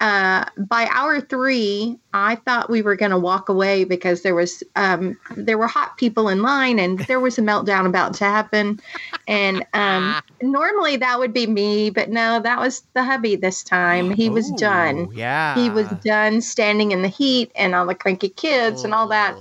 [0.01, 4.63] uh, by hour three, I thought we were going to walk away because there was
[4.75, 8.79] um, there were hot people in line and there was a meltdown about to happen.
[9.27, 14.09] And um, normally that would be me, but no, that was the hubby this time.
[14.09, 15.07] He was Ooh, done.
[15.13, 15.53] Yeah.
[15.53, 19.37] He was done standing in the heat and all the cranky kids and all that.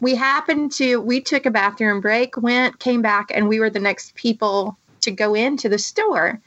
[0.00, 3.80] We happened to we took a bathroom break, went, came back, and we were the
[3.80, 6.40] next people to go into the store.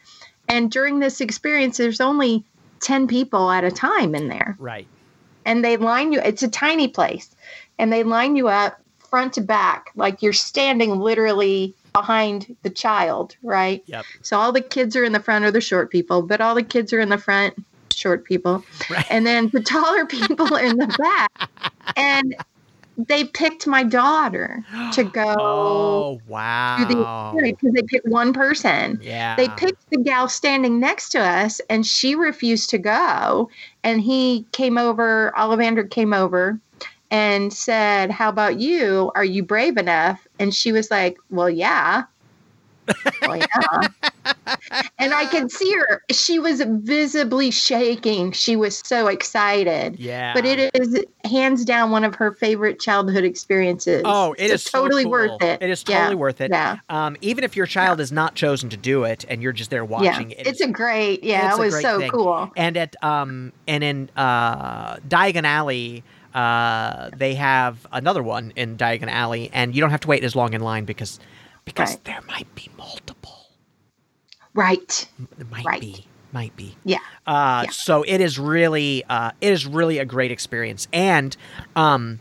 [0.48, 2.44] And during this experience, there's only
[2.82, 4.56] 10 people at a time in there.
[4.60, 4.88] Right.
[5.46, 7.36] And they line you, it's a tiny place,
[7.78, 13.36] and they line you up front to back, like you're standing literally behind the child,
[13.44, 13.84] right?
[13.86, 14.06] Yep.
[14.22, 16.64] So all the kids are in the front are the short people, but all the
[16.64, 17.54] kids are in the front,
[17.92, 18.64] short people.
[18.90, 19.06] Right.
[19.10, 21.50] And then the taller people in the back.
[21.96, 22.36] And
[22.98, 27.34] they picked my daughter to go Oh wow.
[27.36, 29.00] because they picked one person.
[29.02, 29.36] Yeah.
[29.36, 33.50] They picked the gal standing next to us, and she refused to go.
[33.84, 36.60] And he came over, Ollivander came over
[37.12, 39.12] and said, How about you?
[39.16, 40.28] Are you brave enough?
[40.40, 42.04] And she was like, Well, yeah.
[43.22, 43.88] Well, yeah.
[45.00, 46.04] and I could see her.
[46.12, 48.32] She was visibly shaking.
[48.34, 49.98] She was so excited.
[50.00, 50.34] Yeah.
[50.34, 54.02] But it is hands down one of her favorite childhood experiences.
[54.06, 55.12] Oh, it So is so totally cool.
[55.12, 55.62] worth it.
[55.62, 56.00] It is Yeah.
[56.00, 56.52] totally worth it.
[56.52, 56.78] Yeah.
[56.90, 59.86] Um, even if your child has not chosen to do it and you're just there
[59.86, 60.38] watching, yeah.
[60.40, 61.24] it it's is- a great.
[61.24, 62.12] Yeah, it's it was so thing.
[62.12, 62.52] cool.
[62.56, 69.10] and at um and in uh Diagon Alley, uh they have another one in Diagon
[69.10, 71.20] Alley, and you don't have to wait as long in line because
[71.66, 72.04] because Right.
[72.06, 73.48] there might be multiple.
[74.54, 75.08] Right.
[75.38, 75.82] There might Right.
[75.82, 76.76] be, might be.
[76.84, 76.98] Yeah.
[77.26, 77.72] Uh, Yeah.
[77.72, 81.36] So it is really, uh, it is really a great experience, and
[81.76, 82.20] um,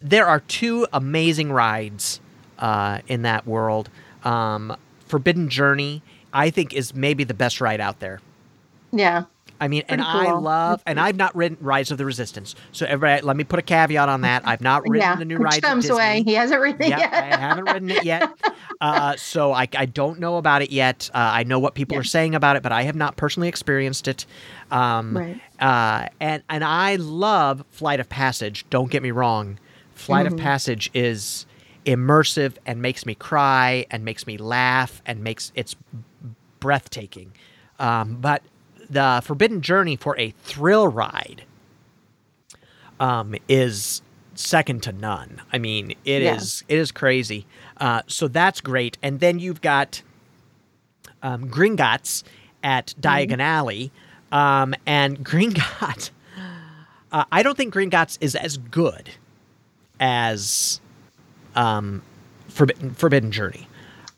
[0.00, 2.20] there are two amazing rides
[2.58, 3.88] uh, in that world.
[4.24, 8.20] Um, Forbidden Journey, I think, is maybe the best ride out there.
[8.92, 9.24] Yeah.
[9.60, 12.54] I mean, and Pretty I love, and I've not written Rise of the Resistance.
[12.72, 14.42] So everybody, let me put a caveat on that.
[14.46, 15.16] I've not written yeah.
[15.16, 15.56] the new ride.
[15.56, 15.94] at comes Disney.
[15.94, 16.22] away.
[16.24, 17.12] He hasn't written it Yeah, yet.
[17.12, 18.30] I haven't written it yet.
[18.82, 21.10] Uh, so I, I don't know about it yet.
[21.12, 22.00] Uh, I know what people Yeah.
[22.00, 24.24] are saying about it, but I have not personally experienced it.
[24.70, 25.40] Um, Right.
[25.60, 28.64] uh, and and I love Flight of Passage.
[28.70, 29.58] Don't get me wrong.
[29.94, 30.36] Flight Mm-hmm.
[30.36, 31.44] of Passage is
[31.84, 35.76] immersive and makes me cry and makes me laugh and makes it's
[36.60, 37.32] breathtaking.
[37.78, 38.42] Um, but
[38.90, 41.44] the Forbidden Journey for a thrill ride
[42.98, 44.02] um, is
[44.34, 45.40] second to none.
[45.52, 46.74] I mean, it is Yeah.
[46.76, 47.46] it is crazy.
[47.76, 48.98] Uh, so that's great.
[49.02, 50.02] And then you've got
[51.22, 52.22] um, Gringotts
[52.62, 53.32] at Mm-hmm.
[53.32, 53.92] Diagon Alley,
[54.32, 56.10] um, and Gringotts.
[57.12, 59.10] Uh, I don't think Gringotts is as good
[59.98, 60.80] as
[61.56, 62.02] um,
[62.48, 63.66] Forbidden, Forbidden Journey.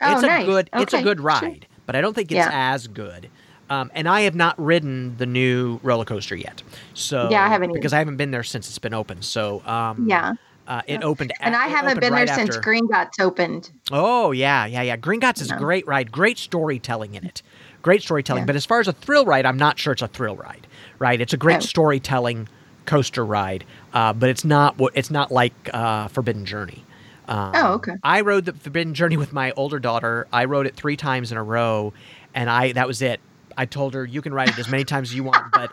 [0.01, 0.47] Oh, it's a nice.
[0.47, 1.25] good it's a Okay, good sure.
[1.25, 2.51] ride, but I don't think it's Yeah.
[2.53, 3.29] as good.
[3.73, 6.63] Um, and I have not ridden the new roller coaster yet.
[6.95, 7.79] So Yeah, I haven't either.
[7.79, 9.23] because I haven't been there since it's been open.
[9.23, 10.35] So um, Yeah.
[10.69, 11.33] uh, it opened.
[11.41, 13.71] And I haven't been there right since after- Green Guts opened.
[13.91, 14.97] Oh yeah, yeah, yeah.
[14.99, 16.13] Gringotts is a great ride.
[16.13, 17.43] Great storytelling in it.
[17.81, 18.43] Great storytelling.
[18.43, 18.47] Yeah.
[18.47, 20.67] But as far as a thrill ride, I'm not sure it's a thrill ride.
[20.99, 21.21] Right?
[21.21, 21.61] It's a great Oh.
[21.61, 22.49] storytelling
[22.85, 26.85] coaster ride, uh, but it's not what it's not like uh, Forbidden Journey.
[27.27, 27.93] Um, Oh, okay.
[28.03, 30.27] I rode the Forbidden Journey with my older daughter.
[30.33, 31.93] I rode it three times in a row,
[32.35, 33.21] and I that was it.
[33.57, 35.71] I told her you can ride it as many times as you want, but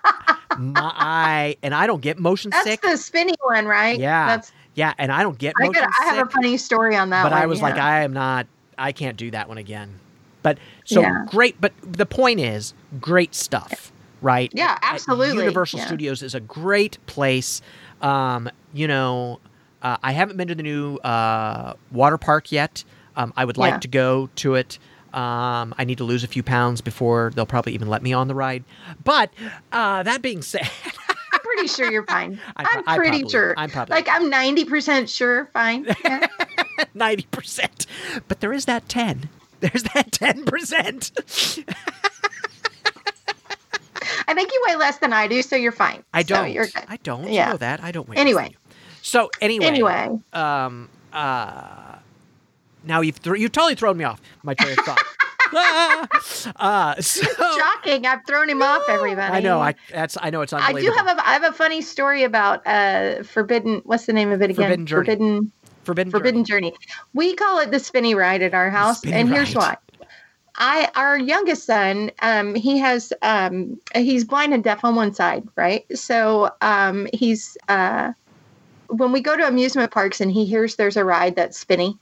[0.58, 2.82] my I and I don't get motion That's sick.
[2.82, 4.00] That's the spinny one, right?
[4.00, 6.96] yeah, That's yeah, and I don't get I, motion got, I have a funny story
[6.96, 7.42] on that but one.
[7.42, 7.78] I was like.
[7.78, 8.48] I am not.
[8.78, 10.00] I can't do that one again.
[10.42, 11.26] But so Yeah.
[11.28, 11.60] great.
[11.60, 14.50] But the point is, great stuff, right?
[14.54, 15.86] Yeah, At- at absolutely, Universal yeah.
[15.86, 17.62] Studios is a great place.
[18.02, 19.40] Um, you know,
[19.82, 22.84] uh, I haven't been to the new uh, water park yet.
[23.18, 23.80] Um, I would like Yeah.
[23.80, 24.80] to go to it.
[25.14, 28.28] Um, I need to lose a few pounds before they'll probably even let me on
[28.28, 28.64] the ride.
[29.04, 29.32] But
[29.72, 30.70] uh, that being said,
[31.34, 32.40] I'm pretty sure you're fine.
[32.56, 33.54] I pro- I pretty probably- sure.
[33.58, 35.46] I'm probably- like I'm 90% sure.
[35.54, 35.88] Fine.
[36.04, 36.28] Yeah.
[36.94, 37.86] ninety percent.
[38.30, 39.28] But there is that ten.
[39.60, 41.12] There's that ten percent.
[44.28, 46.04] I think you weigh less than I do, so you're fine.
[46.14, 46.52] I don't.
[46.52, 46.84] you're good.
[46.88, 47.30] I don't.
[47.32, 47.50] Yeah.
[47.52, 47.84] know that.
[47.84, 48.18] I don't wait.
[48.20, 48.56] Anyway.
[49.02, 49.66] So anyway.
[49.66, 50.20] Anyway.
[50.34, 50.90] Um.
[51.12, 51.89] Uh.
[52.90, 55.02] Now you've thr you totally thrown me off my train of thought.
[55.52, 56.08] Ah!
[56.58, 57.26] uh, so,
[57.58, 58.06] Shocking!
[58.06, 59.34] I've thrown him off, everybody.
[59.38, 59.60] I know.
[59.60, 60.16] I that's.
[60.22, 60.94] I know it's unbelievable.
[60.94, 63.82] I do have a I have a funny story about uh forbidden.
[63.84, 64.66] What's the name of it again?
[64.66, 65.06] Forbidden Journey.
[65.06, 65.52] Forbidden
[65.86, 66.12] forbidden.
[66.12, 66.70] Forbidden Journey.
[66.70, 66.88] Journey.
[67.16, 69.78] We call it the spinny ride at our house, and here's why.
[70.56, 75.48] I our youngest son, um, he has um, he's blind and deaf on one side,
[75.56, 75.84] right?
[75.98, 78.14] So um, he's uh,
[78.90, 81.98] when we go to amusement parks and he hears there's a ride that's spinny,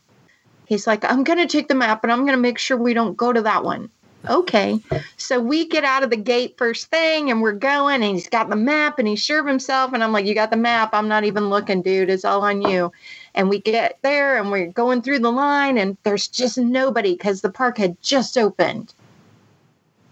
[0.68, 3.34] he's like, "I'm gonna check the map and I'm gonna make sure we don't go
[3.34, 3.90] to that one."
[4.30, 4.80] Okay,
[5.16, 8.50] so we get out of the gate first thing and we're going, and he's got
[8.50, 10.90] the map and he's sure of himself, and I'm like, "You got the map?
[10.94, 12.10] I'm not even looking, dude.
[12.10, 12.92] It's all on you."
[13.36, 17.42] And we get there and we're going through the line, and there's just nobody because
[17.42, 18.94] the park had just opened.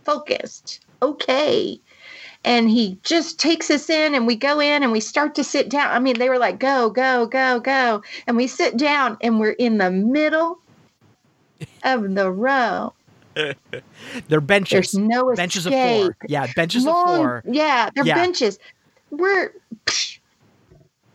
[0.05, 0.79] Focused.
[1.01, 1.79] Okay.
[2.45, 5.67] And he just takes us in, and we go in and we start to sit
[5.67, 5.91] down.
[5.91, 8.03] I mean, they were like, go, go, go, go.
[8.27, 10.59] And we sit down, and we're in the middle
[11.83, 12.93] of the row.
[14.27, 14.91] They're benches.
[14.91, 16.15] There's no benches of four.
[16.27, 17.43] Yeah, benches Long- of four.
[17.47, 18.15] Yeah, they're Yeah.
[18.15, 18.59] benches.
[19.09, 19.51] We're,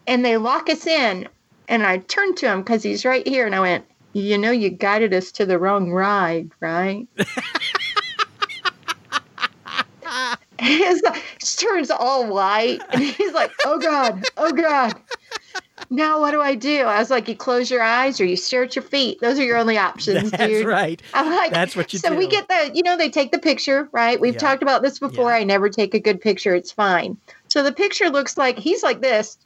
[0.09, 1.29] and they lock us in.
[1.69, 4.69] And I turned to him because he's right here, and I went, "You know, you
[4.71, 7.07] guided us to the wrong ride, right?"
[10.61, 11.03] his,
[11.57, 14.95] turns all white, and he's like, "Oh God, oh God."
[15.93, 16.83] Now what do I do?
[16.83, 19.19] I was like, you close your eyes or you stare at your feet.
[19.21, 20.39] Those are your only options, dude.
[20.39, 20.67] That's dude.
[20.67, 21.03] right.
[21.15, 22.17] I'm like, That's what you so do.
[22.17, 24.21] we get the, you know, they take the picture, right?
[24.21, 24.39] We've Yeah.
[24.39, 25.31] talked about this before.
[25.31, 25.39] Yeah.
[25.39, 26.55] I never take a good picture.
[26.55, 27.17] It's fine.
[27.49, 29.37] So the picture looks like he's like this.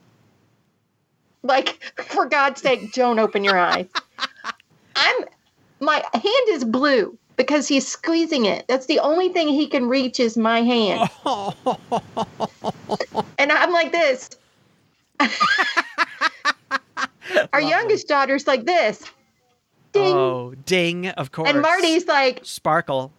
[1.43, 3.87] Like, for God's sake, don't open your eyes.
[4.97, 5.25] I'm
[5.81, 8.65] my hand is blue because he's squeezing it.
[8.69, 11.09] That's the only thing he can reach is my hand.
[13.39, 14.31] And I'm like this.
[17.53, 19.05] Our youngest daughter's like this.
[19.93, 20.15] Ding.
[20.17, 21.51] Oh, ding, of course.
[21.51, 23.13] and Marty's like, Sparkle.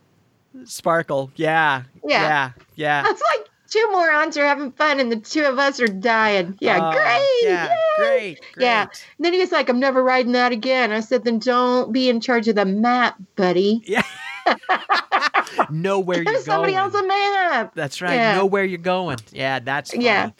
[0.63, 1.32] Sparkle.
[1.36, 1.84] Yeah.
[2.04, 2.21] Yeah.
[2.21, 2.51] Yeah.
[2.75, 3.04] Yeah.
[3.08, 3.47] it's like
[3.79, 6.57] two morons are having fun and the two of us are dying.
[6.61, 7.49] Yeah, Oh, great.
[7.51, 7.67] Yeah.
[7.97, 8.39] Great.
[8.53, 8.63] Great.
[8.63, 8.81] Yeah.
[8.83, 10.91] And then he was like, I'm never riding that again.
[10.91, 13.81] I said, then don't be in charge of the map, buddy.
[13.85, 14.03] Yeah.
[15.69, 16.75] know where you're somebody going.
[16.75, 17.73] else a map.
[17.75, 18.15] That's right.
[18.15, 18.35] Yeah.
[18.35, 19.17] Know where you're going.
[19.31, 20.05] Yeah, that's funny.
[20.05, 20.31] Yeah.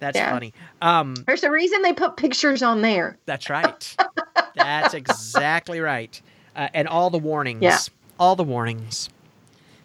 [0.00, 0.30] That's Yeah.
[0.30, 0.54] funny.
[0.80, 3.18] Um, There's a reason they put pictures on there.
[3.26, 3.96] that's right.
[4.54, 6.20] that's exactly right.
[6.54, 7.60] Uh, and all the warnings.
[7.62, 7.78] Yeah.
[8.20, 9.08] All the warnings.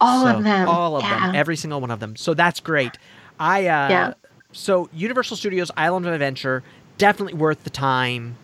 [0.01, 0.67] All So, of them.
[0.67, 1.27] All of yeah.
[1.27, 1.35] them.
[1.35, 2.15] Every single one of them.
[2.15, 2.97] So that's great.
[3.39, 4.13] I uh Yeah.
[4.51, 6.63] so Universal Studios Island of Adventure
[6.97, 8.35] definitely worth the time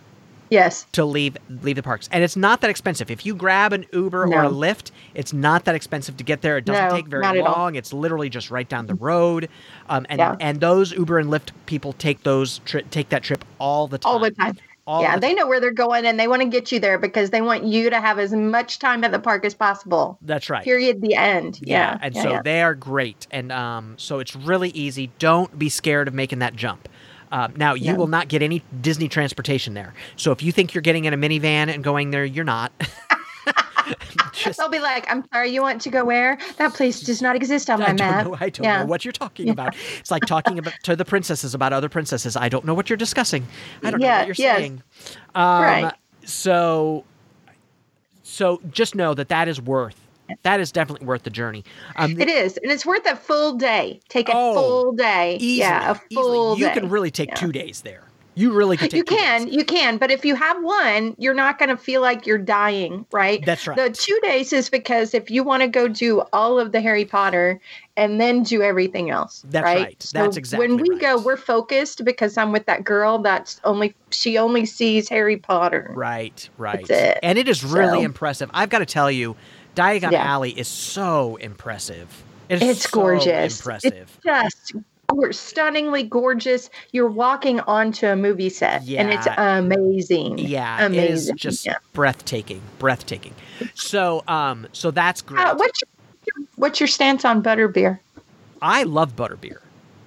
[0.50, 0.88] Yes.
[0.94, 2.10] to leave leave the parks.
[2.12, 3.12] And it's not that expensive.
[3.12, 4.50] If you grab an Uber or a No.
[4.50, 6.58] Lyft, it's not that expensive to get there.
[6.58, 7.54] It doesn't No, take very not at all.
[7.54, 7.76] long.
[7.76, 9.48] It's literally just right down the road.
[9.90, 10.36] Um, and Yeah.
[10.40, 14.12] and those Uber and Lyft people take those tri- take that trip all the time.
[14.12, 14.58] All the time.
[14.90, 16.98] All yeah, the they know where they're going and they want to get you there
[16.98, 20.18] because they want you to have as much time at the park as possible.
[20.24, 20.64] That's right.
[20.64, 21.00] Period.
[21.02, 21.60] The end.
[21.62, 22.00] Yeah, Yeah.
[22.02, 22.42] and yeah, so yeah.
[22.42, 25.12] they are great, and um, so it's really easy.
[25.20, 26.90] Don't be scared of making that jump.
[27.32, 29.94] Um, now you will not get any Disney transportation there.
[30.16, 32.72] So if you think you're getting in a minivan and going there, you're not.
[34.34, 36.38] Just, They'll be like, I'm sorry, you want to go where?
[36.58, 38.26] That place does not exist on I my don't map.
[38.26, 38.38] know.
[38.40, 38.80] I don't Yeah.
[38.80, 39.54] know what you're talking Yeah.
[39.54, 39.76] about.
[40.00, 42.36] It's like talking about to the princesses about other princesses.
[42.38, 43.46] I don't know what you're discussing.
[43.84, 44.58] I don't know what you're yes.
[44.58, 44.84] saying.
[45.36, 45.94] Um, Right.
[46.26, 47.04] So,
[48.24, 49.96] so just know that that is worth.
[50.44, 51.64] That is definitely worth the journey.
[51.96, 54.00] Um, It is, and it's worth a full day.
[54.10, 55.38] Take a Oh, full day.
[55.38, 56.60] easily, yeah, a full easily.
[56.60, 56.74] You day.
[56.80, 57.36] can really take Yeah.
[57.36, 58.04] two days there.
[58.40, 59.20] You really can take You two days.
[59.26, 62.38] can, you can, but if you have one, you're not going to feel like you're
[62.38, 63.44] dying, right?
[63.46, 63.76] That's right.
[63.76, 67.04] The two days is because if you want to go do all of the Harry
[67.04, 67.60] Potter
[67.98, 69.84] and then do everything else, That's right?
[69.84, 70.10] right.
[70.14, 71.02] That's exactly When we right.
[71.02, 75.92] go, we're focused because I'm with that girl that's only she only sees Harry Potter.
[75.96, 76.90] Right, right.
[76.90, 77.20] it.
[77.22, 78.50] And it is really So- impressive.
[78.54, 79.36] I've got to tell you,
[79.76, 80.24] Diagon Yeah.
[80.24, 82.24] Alley is so impressive.
[82.48, 83.60] It is It's so gorgeous.
[83.60, 84.18] Impressive.
[84.26, 84.74] Just
[85.10, 86.70] gor- stunningly gorgeous.
[86.92, 90.38] You're walking onto a movie set, and it's amazing.
[90.40, 91.04] yeah, amazing.
[91.06, 91.78] it is just Yeah.
[91.94, 93.34] breathtaking, breathtaking.
[93.76, 95.46] So, um, so that's great.
[95.46, 98.00] Uh, what's your, what's your stance on butterbeer?
[98.62, 99.60] I love butterbeer.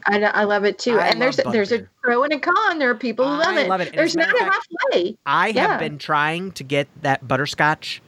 [0.06, 0.98] I, I love it too.
[0.98, 2.78] I and there's there's a pro and a con.
[2.80, 3.68] There are people who love I it.
[3.68, 3.88] love it.
[3.90, 5.16] And There's not a fact- halfway.
[5.26, 5.68] I Yeah.
[5.68, 8.02] have been trying to get that butterscotch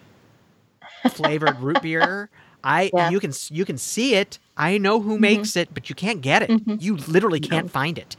[1.11, 2.30] flavored root beer.
[2.64, 3.11] I Yeah.
[3.11, 4.38] you can you can see it.
[4.57, 5.21] I know who Mhm.
[5.21, 6.51] makes it, but you can't get it.
[6.51, 6.81] Mhm.
[6.83, 8.17] You literally can't find it.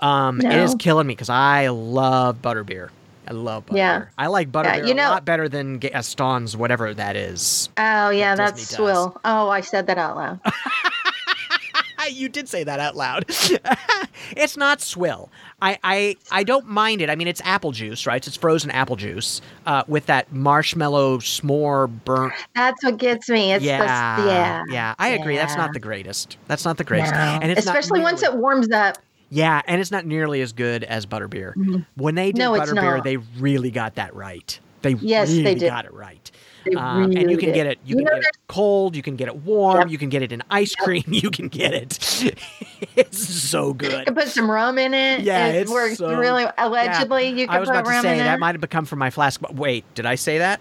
[0.00, 0.50] Um, No.
[0.50, 2.90] is killing me because I love butterbeer.
[3.28, 3.76] I love butterbeer.
[3.76, 4.04] Yeah.
[4.18, 7.68] I like butterbeer you a know- lot better than Gaston's whatever that is.
[7.76, 9.20] Oh yeah, Disney that's swill.
[9.24, 10.40] Oh, I said that out loud.
[12.10, 13.24] you did say that out loud.
[14.36, 15.28] it's not swill.
[15.62, 17.08] I, I I don't mind it.
[17.08, 18.24] I mean, it's apple juice, right?
[18.26, 23.52] It's frozen apple juice uh, with that marshmallow s'more burnt That's what gets me.
[23.52, 24.62] It's yeah, the yeah.
[24.68, 24.94] yeah.
[24.98, 25.36] I agree.
[25.36, 26.36] That's not the greatest.
[26.46, 27.12] That's not the greatest.
[27.14, 27.18] No.
[27.40, 28.98] And it's not especially once it warms up.
[29.30, 31.54] yeah, and it's not nearly as good as butterbeer.
[31.56, 31.86] Mhm.
[31.96, 34.58] When they did No, butterbeer, they really got that right.
[34.82, 35.68] They Yes, they really did.
[35.70, 36.30] got it right.
[36.76, 37.54] Um, and you can did.
[37.54, 37.78] get it.
[37.84, 38.96] You, You can get it cold.
[38.96, 39.80] You can get it warm.
[39.82, 39.90] Yep.
[39.90, 41.04] You can get it in ice cream.
[41.08, 42.34] You can get it.
[42.96, 43.92] it's so good.
[43.92, 45.20] You can put some rum in it.
[45.20, 46.44] Yeah, it works so- really.
[46.58, 48.40] Allegedly, you can I was put about to rum say in that it.
[48.40, 49.40] might have become from my flask.
[49.40, 50.60] But wait, did I say that?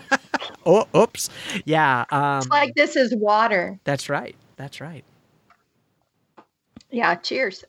[0.66, 1.28] oh, oops.
[1.64, 2.04] Yeah.
[2.10, 3.78] Um, It's like this is water.
[3.84, 4.34] that's right.
[4.56, 5.04] That's right.
[6.90, 7.64] Yeah, cheers.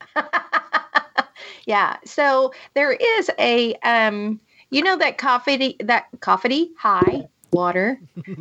[1.65, 1.97] yeah.
[2.05, 7.99] So there is a um you know that coffee that coffee high water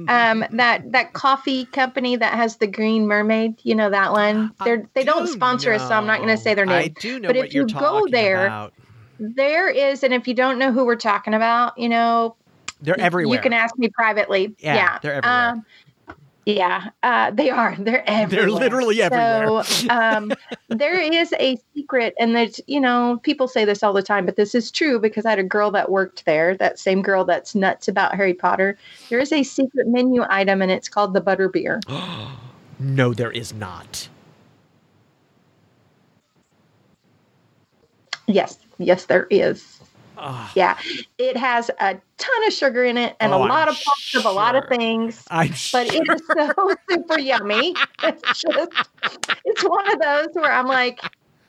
[0.08, 4.88] um that that coffee company that has the green mermaid you know that one they're
[4.94, 6.78] they don't do sponsor us so i'm not going to say their name.
[6.78, 8.72] I do know But if you go there, about.
[9.18, 12.36] there is and if you don't know who we're talking about you know
[12.80, 13.36] They're everywhere.
[13.36, 15.50] you can ask me privately Yeah, yeah, they're everywhere.
[15.50, 15.64] um,
[16.44, 19.62] yeah uh, they are they're everywhere They're literally everywhere.
[19.64, 20.32] so um,
[20.68, 24.36] there is a secret, and there's you know people say this all the time, but
[24.36, 26.56] this is true because I had a girl that worked there.
[26.56, 28.78] That same girl that's nuts about Harry Potter.
[29.08, 31.80] There is a secret menu item, and it's called the butterbeer.
[32.78, 34.08] no, there is not.
[38.26, 39.81] Yes, yes, there is.
[40.22, 40.78] Ugh, Yeah,
[41.18, 44.14] it has a ton of sugar in it and Oh, a I'm lot of puffs
[44.14, 45.24] of a lot of things.
[45.30, 46.02] I'm But sure.
[46.02, 47.74] it is so super yummy.
[48.02, 48.72] It's just,
[49.44, 51.00] it's one of those where I'm like,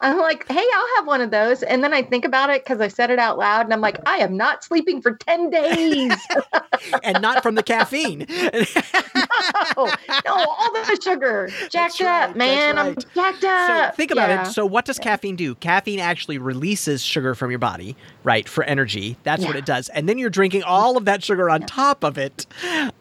[0.01, 1.63] I'm like, hey, I'll have one of those.
[1.63, 3.99] And then I think about it because I said it out loud and I'm like,
[4.05, 6.27] I am not sleeping for 10 days.
[7.03, 8.25] and not from the caffeine.
[8.29, 9.95] no,
[10.25, 11.49] no, all the sugar.
[11.69, 12.77] Jacked right, up, man.
[12.77, 13.05] that's I'm right.
[13.15, 13.95] jacked So up.
[13.95, 14.41] think about Yeah.
[14.41, 14.47] it.
[14.47, 15.55] So what does caffeine do?
[15.55, 19.17] Caffeine actually releases sugar from your body, right, for energy.
[19.23, 19.89] That's what it does.
[19.89, 22.45] And then you're drinking all of that sugar on top of it.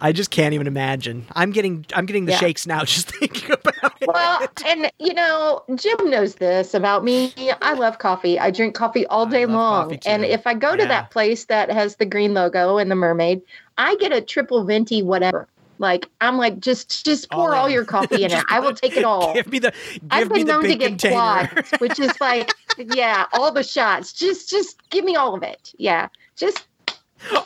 [0.00, 1.26] I just can't even imagine.
[1.32, 2.38] I'm getting I'm getting the Yeah.
[2.38, 4.08] shakes now just thinking about it.
[4.08, 7.32] Well, and you know, Jim knows this about me.
[7.60, 8.38] I love coffee.
[8.38, 9.98] I drink coffee all day long.
[10.06, 13.42] And if I go to that place that has the green logo and the mermaid,
[13.78, 15.48] I get a triple venti whatever.
[15.82, 17.72] Like I'm like just just pour all, in.
[17.72, 18.44] your coffee in it.
[18.48, 19.34] I will take it all.
[19.34, 21.14] Give me the give I've me been the known to get container.
[21.16, 24.12] quads, which is like yeah, all the shots.
[24.12, 25.74] Just just give me all of it.
[25.76, 26.08] Yeah.
[26.36, 26.66] Just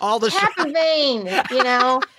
[0.01, 2.01] all the half a vein, you know.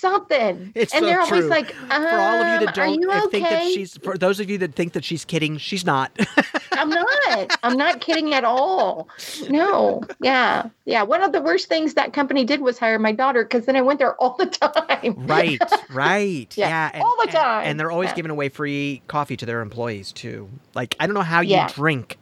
[0.00, 0.72] Something.
[0.74, 1.50] It's and so they're always true.
[1.50, 3.28] like, um, for all of you that don't you okay?
[3.28, 6.10] think that she's for those of you that think that she's kidding, she's not.
[6.72, 7.58] I'm not.
[7.62, 9.08] I'm not kidding at all.
[9.50, 10.02] No.
[10.20, 10.70] Yeah.
[10.86, 11.02] Yeah.
[11.02, 13.82] One of the worst things that company did was hire my daughter because then I
[13.82, 15.14] went there all the time.
[15.26, 16.56] right, right.
[16.56, 17.66] Yeah, Yeah, and, all the time.
[17.66, 18.14] And, they're always Yeah.
[18.16, 20.48] giving away free coffee to their employees too.
[20.74, 21.68] Like I don't know how you Yeah.
[21.68, 22.18] drink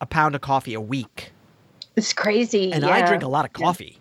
[0.00, 1.32] a pound of coffee a week.
[1.96, 2.72] It's crazy.
[2.72, 3.98] And I drink a lot of coffee.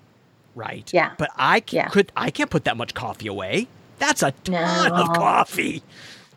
[0.55, 0.89] Right?
[0.93, 1.11] Yeah.
[1.17, 1.89] But I c- Yeah.
[1.89, 3.67] could I can't put that much coffee away.
[3.99, 5.83] That's a ton of coffee.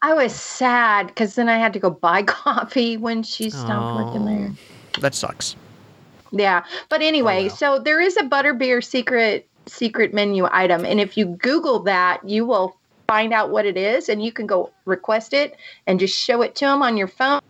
[0.02, 4.24] I was sad because then I had to go buy coffee when she stopped working
[4.26, 4.50] there.
[4.96, 5.56] Oh, that sucks.
[6.30, 6.64] Yeah.
[6.88, 7.56] But anyway, oh, well.
[7.56, 10.84] so there is a butterbeer secret secret menu item.
[10.84, 14.46] And if you Google that, you will find out what it is and you can
[14.46, 15.56] go request it
[15.86, 17.40] and just show it to them on your phone.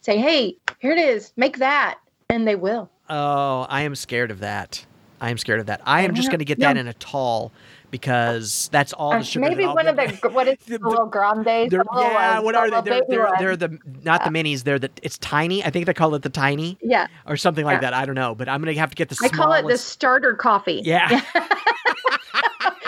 [0.00, 1.32] Say, hey, here it is.
[1.36, 1.98] Make that.
[2.28, 2.88] And they will.
[3.08, 4.84] Oh, I am scared of that.
[5.20, 5.80] I am scared of that.
[5.84, 6.72] I am just going to get Yeah.
[6.72, 7.52] that in a tall
[7.90, 9.48] because that's all Uh, the sugar.
[9.48, 11.70] maybe one of the what is The- the, little grandes?
[11.70, 12.90] The little yeah, ones, what the are they?
[12.90, 14.62] They're, they're, they're the not the minis.
[14.64, 15.64] They're the it's tiny.
[15.64, 17.06] I think they call it the tiny yeah.
[17.26, 17.90] or something like Yeah.
[17.90, 17.94] that.
[17.94, 20.34] I don't know, but I'm gonna have to get the I call it the starter
[20.34, 20.82] coffee.
[20.84, 21.20] Yeah.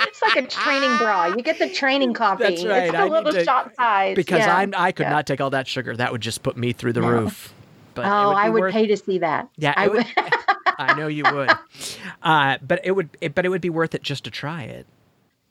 [0.07, 1.27] it's like a training bra.
[1.27, 2.45] You get the training coffee.
[2.45, 2.85] That's right.
[2.89, 4.15] It's a little to- shot size.
[4.17, 4.57] because yeah.
[4.57, 5.11] I'm I could Yeah.
[5.11, 5.97] not take all that sugar.
[5.97, 7.09] That would just put me through the No.
[7.09, 7.53] roof.
[7.95, 9.49] But Oh, would I would worth- pay to see that.
[9.57, 10.07] Yeah, I would-.
[10.79, 11.51] I know you would.
[12.23, 13.11] Uh, but it would.
[13.21, 14.87] It, but it would be worth it just to try it.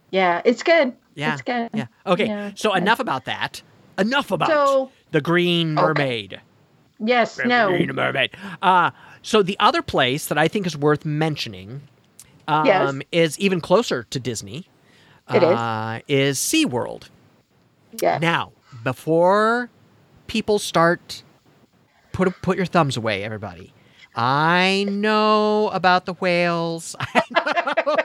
[0.09, 0.93] yeah, it's good.
[1.15, 1.33] Yeah.
[1.33, 1.69] It's good.
[1.73, 1.87] Yeah.
[2.05, 2.25] Okay.
[2.27, 3.61] Yeah, So enough about that.
[3.97, 5.85] Enough about So- the Green Okay.
[5.87, 6.41] Mermaid.
[6.99, 7.39] Yes.
[7.45, 7.69] No.
[7.69, 8.31] Green Mermaid.
[8.61, 11.81] Uh, so the other place that I think is worth mentioning
[12.47, 12.93] um, Yes.
[13.11, 14.67] is even closer to Disney.
[15.33, 15.49] It is.
[15.49, 17.09] uh, is SeaWorld.
[18.01, 18.17] Yeah.
[18.19, 18.51] Now,
[18.83, 19.69] before
[20.27, 21.23] people start
[22.21, 23.73] put put your thumbs away, everybody.
[24.13, 26.95] I know about the whales.
[26.99, 27.95] I know.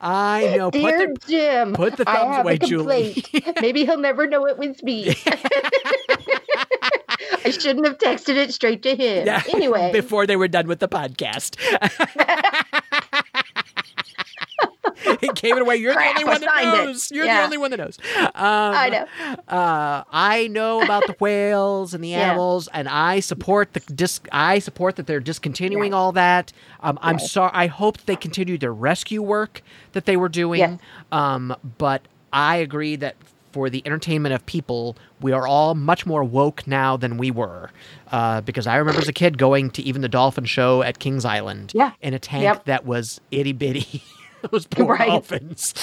[0.00, 0.70] I know.
[0.70, 3.24] Put Dear the, Jim, put the thumbs away, Julie.
[3.60, 5.14] Maybe he'll never know it was me.
[7.44, 9.26] I shouldn't have texted it straight to him.
[9.26, 11.56] Yeah, Anyway, before they were done with the podcast.
[15.22, 15.76] He gave it away.
[15.76, 16.84] You're Crap, the only one that signed it.
[16.86, 17.10] knows.
[17.10, 17.98] You're the only one that knows.
[18.34, 19.06] Um, I know.
[19.48, 22.28] Uh, I know about the whales and the Yeah.
[22.30, 25.96] animals, and I support the dis- I support that they're discontinuing Yeah.
[25.98, 26.52] all that.
[26.80, 27.50] Um, I'm sorry.
[27.54, 29.62] I hope they continue their rescue work
[29.92, 30.58] that they were doing.
[30.60, 30.78] Yes.
[31.12, 32.02] Um, but
[32.32, 33.16] I agree that
[33.52, 37.70] for the entertainment of people, we are all much more woke now than we were.
[38.10, 41.24] Uh, because I remember as a kid going to even the dolphin show at Kings
[41.26, 41.92] Island Yeah.
[42.00, 42.64] in a tank Yep.
[42.64, 44.02] that was itty bitty.
[44.50, 45.08] Those poor Right.
[45.08, 45.74] dolphins.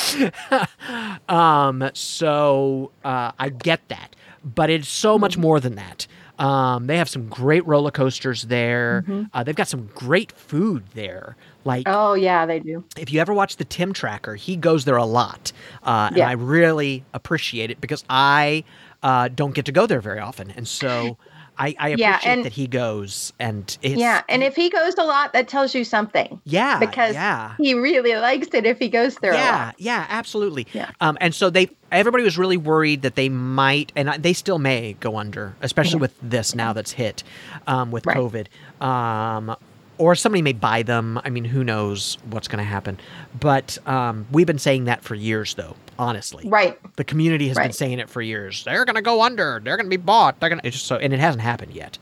[1.29, 5.41] um, so uh, I get that, but it's so much Mm-hmm.
[5.41, 6.07] more than that.
[6.39, 9.03] Um, they have some great roller coasters there.
[9.07, 9.23] Mm-hmm.
[9.33, 11.35] Uh, they've got some great food there.
[11.65, 12.85] Like oh yeah, they do.
[12.97, 15.51] if you ever watch the Tim Tracker, he goes there a lot,
[15.83, 18.63] uh, and I really appreciate it because I
[19.03, 21.17] uh, don't get to go there very often, and so
[21.59, 23.33] I, I appreciate Yeah, and- that he goes.
[23.39, 26.41] And it's, yeah, and if he goes a lot, that tells you something.
[26.45, 29.75] yeah, because yeah, he really likes it if he goes there a yeah, lot.
[29.77, 30.65] yeah, absolutely.
[30.73, 30.89] Yeah.
[31.01, 34.93] Um, and so they, everybody was really worried that they might, and they still may
[34.93, 37.23] go under, especially with this now that's hit,
[37.67, 38.17] um, with Right.
[38.17, 38.47] COVID.
[38.83, 39.55] Um,
[39.99, 41.19] or somebody may buy them.
[41.23, 42.99] I mean, who knows what's going to happen?
[43.39, 45.75] But um, we've been saying that for years, though.
[45.99, 46.79] Honestly, Right.
[46.95, 48.63] the community has been saying it for years.
[48.63, 49.59] They're going to go under.
[49.63, 50.39] They're going to be bought.
[50.39, 51.97] They're going to so, and it hasn't happened yet.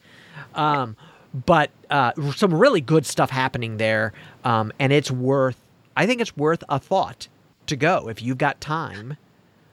[0.56, 0.96] Um,
[1.46, 4.14] but uh, some really good stuff happening there,
[4.46, 5.58] um, and it's worth.
[5.96, 7.28] I think it's worth a thought
[7.66, 9.18] to go if you've got time.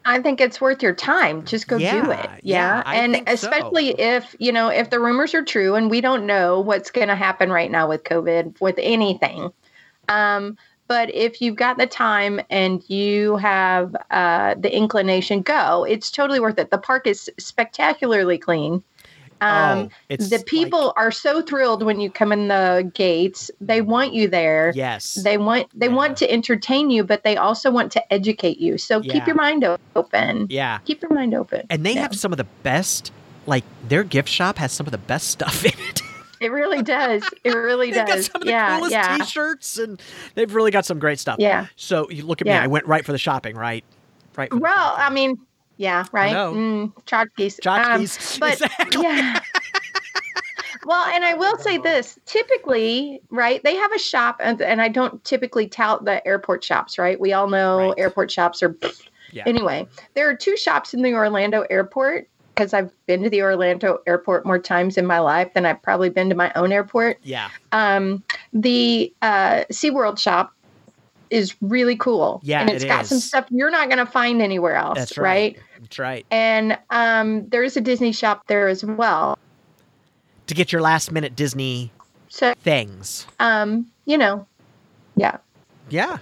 [0.05, 1.45] I think it's worth your time.
[1.45, 2.31] Just go do it.
[2.43, 2.83] yeah, Yeah.
[2.87, 3.35] And think so.
[3.35, 7.09] especially if, you know, if the rumors are true and we don't know what's going
[7.09, 9.51] to happen right now with COVID, with anything.
[10.09, 15.85] Um, but if you've got the time and you have uh, the inclination, go.
[15.85, 16.71] It's totally worth it.
[16.71, 18.83] The park is spectacularly clean.
[19.45, 23.51] Um, oh, the like- people are so thrilled when you come in the gates.
[23.61, 24.73] They want you there.
[24.75, 25.15] yes.
[25.15, 25.93] They want they Yeah.
[25.95, 28.79] want to entertain you, but they also want to educate you.
[28.79, 29.13] So Yeah.
[29.13, 29.65] keep your mind
[29.97, 30.47] open.
[30.51, 30.79] yeah.
[30.85, 31.67] Keep your mind open.
[31.71, 32.03] And they Yeah.
[32.03, 33.13] have some of the best,
[33.47, 36.01] like their gift shop has some of the best stuff in it.
[36.41, 37.23] It really does.
[37.43, 38.27] It really they've got does.
[38.27, 40.01] some of the yeah, coolest yeah, T-shirts, and
[40.35, 41.37] they've really got some great stuff.
[41.39, 41.67] yeah.
[41.77, 42.59] So you look at Yeah.
[42.59, 42.65] me.
[42.65, 43.85] I went right for the shopping, right?
[44.37, 44.53] Right.
[44.53, 44.95] Well.
[44.97, 45.39] I mean,
[45.77, 46.35] yeah, right.
[46.35, 47.65] Mm, tchotchkes.
[47.67, 48.07] Um,
[48.41, 49.03] but Exactly.
[49.03, 49.41] yeah.
[50.85, 54.89] well, and I will say this: typically, right, they have a shop, and, and I
[54.89, 57.19] don't typically tout the airport shops, right?
[57.19, 57.95] We all know Right.
[57.99, 58.77] airport shops are.
[59.33, 59.45] Yeah.
[59.47, 63.99] Anyway, there are two shops in the Orlando airport because I've been to the Orlando
[64.07, 67.19] airport more times in my life than I've probably been to my own airport.
[67.25, 67.49] Yeah.
[67.73, 68.23] Um,
[68.53, 70.53] the uh, SeaWorld shop
[71.31, 72.41] is really cool.
[72.43, 75.19] Yeah, and it's it got some stuff you're not going to find anywhere else, That's
[75.19, 75.57] right?
[75.57, 75.63] right.
[75.81, 76.27] That's right.
[76.31, 79.39] And um, there's a Disney shop there as well.
[80.47, 81.91] To get your last minute Disney
[82.29, 83.27] So, things.
[83.41, 84.47] um, you know,
[85.17, 85.39] yeah.
[85.91, 86.19] Yeah.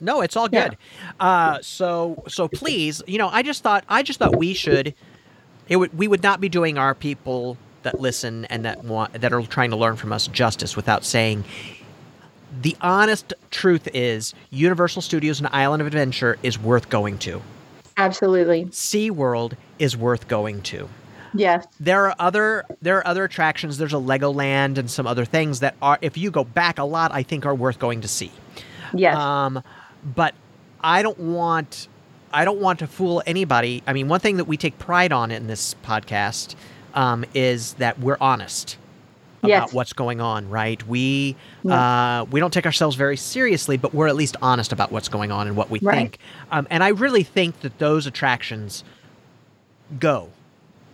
[0.00, 0.68] No, it's all Yeah.
[0.68, 0.78] good.
[1.20, 4.94] Uh, so so please, you know, I just thought I just thought we should
[5.68, 9.32] it would we would not be doing our people that listen and that want that
[9.32, 11.44] are trying to learn from us justice without saying
[12.60, 17.40] the honest truth is Universal Studios and Island of Adventure is worth going to.
[17.96, 18.66] Absolutely.
[18.66, 20.88] SeaWorld is worth going to.
[21.34, 21.66] Yes.
[21.80, 23.78] There are other there are other attractions.
[23.78, 27.10] There's a Legoland and some other things that are if you go back a lot,
[27.12, 28.30] I think are worth going to see.
[28.94, 29.16] Yes.
[29.16, 29.62] Um,
[30.14, 30.34] but
[30.82, 31.88] I don't want
[32.32, 33.82] I don't want to fool anybody.
[33.86, 36.54] I mean, one thing that we take pride on in this podcast
[36.94, 38.76] um, is that we're honest
[39.42, 39.72] about Yes.
[39.72, 40.48] what's going on.
[40.48, 40.86] Right?
[40.86, 42.20] We Yeah.
[42.20, 45.32] uh, we don't take ourselves very seriously, but we're at least honest about what's going
[45.32, 45.96] on and what we Right.
[45.96, 46.18] think.
[46.50, 48.84] Um, and I really think that those attractions
[49.98, 50.28] go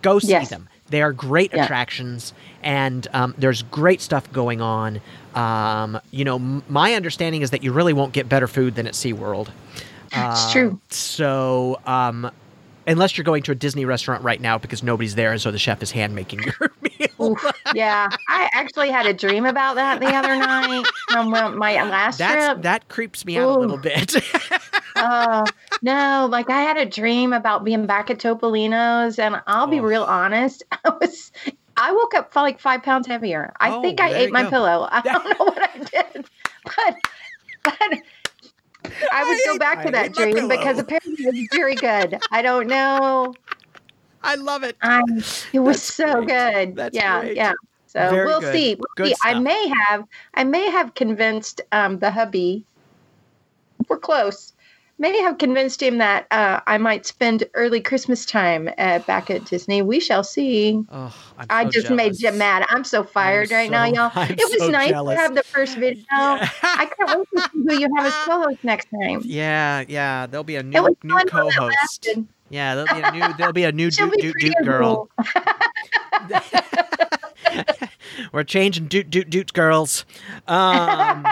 [0.01, 0.49] go see Yes.
[0.49, 0.69] them.
[0.89, 1.65] They are great Yeah.
[1.65, 2.33] attractions,
[2.63, 5.01] and um, there's great stuff going on.
[5.35, 8.87] Um, you know, m- my understanding is that you really won't get better food than
[8.87, 9.49] at SeaWorld.
[10.07, 10.79] It's Uh, true.
[10.89, 12.31] So, um,
[12.89, 15.57] unless you're going to a Disney restaurant right now because nobody's there, and so the
[15.57, 17.31] chef is hand making your meal.
[17.31, 17.45] Oof.
[17.73, 18.09] yeah.
[18.27, 22.47] I actually had a dream about that the other night from uh, my last That's
[22.47, 22.61] trip.
[22.63, 24.15] that creeps me out a little bit.
[25.01, 25.45] Oh
[25.81, 26.27] no!
[26.29, 29.83] Like I had a dream about being back at Topolino's, and I'll be Oh.
[29.83, 30.63] real honest.
[30.71, 31.31] I was,
[31.77, 33.53] I woke up like five pounds heavier.
[33.61, 34.49] I Oh, think I ate my go.
[34.49, 34.89] pillow.
[34.91, 36.25] I don't know what I did,
[36.65, 36.95] but
[37.63, 37.99] but
[39.11, 42.19] I would I go back to that dream because apparently it was very good.
[42.31, 43.35] I don't know.
[44.21, 44.77] I love it.
[44.81, 45.01] I
[45.53, 46.27] it was That's so great.
[46.27, 46.75] good.
[46.75, 47.37] That's yeah, great.
[47.37, 47.53] yeah.
[47.87, 48.53] So Very we'll good.
[48.53, 48.75] see.
[48.97, 49.15] We'll see.
[49.23, 52.65] I may have I may have convinced um, the hubby.
[53.87, 54.53] We're close.
[55.01, 59.45] May have convinced him that uh, I might spend early Christmas time uh, back at
[59.45, 59.81] Disney.
[59.81, 60.83] We shall see.
[60.91, 62.19] Oh, I'm I so just made jealous.
[62.19, 62.65] Jim mad.
[62.69, 64.11] I'm so fired I'm right now, y'all.
[64.15, 65.15] I'm it was so nice jealous.
[65.15, 66.03] to have the first video.
[66.11, 66.49] Yeah.
[66.63, 69.21] I can't wait to see who you have as co-host next time.
[69.25, 70.27] Yeah, yeah.
[70.27, 72.07] There'll be a new new fun while it co-host.
[72.49, 75.09] Yeah, there'll be a new there'll be a new be Doot pretty girl.
[78.33, 80.05] We're changing Doot Doot Doot girls.
[80.47, 81.25] Um,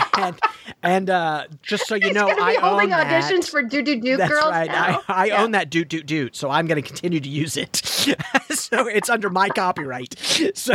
[0.18, 0.38] and
[0.82, 3.24] and uh, just so you He's know, I holding own that.
[3.32, 4.70] auditions for Doo Doo Doo That's Girls right.
[4.70, 5.02] now.
[5.08, 5.42] I, I Yeah.
[5.42, 7.76] own that Doot Doot Doot, so I'm going to continue to use it.
[8.50, 10.14] so it's under my copyright.
[10.54, 10.74] So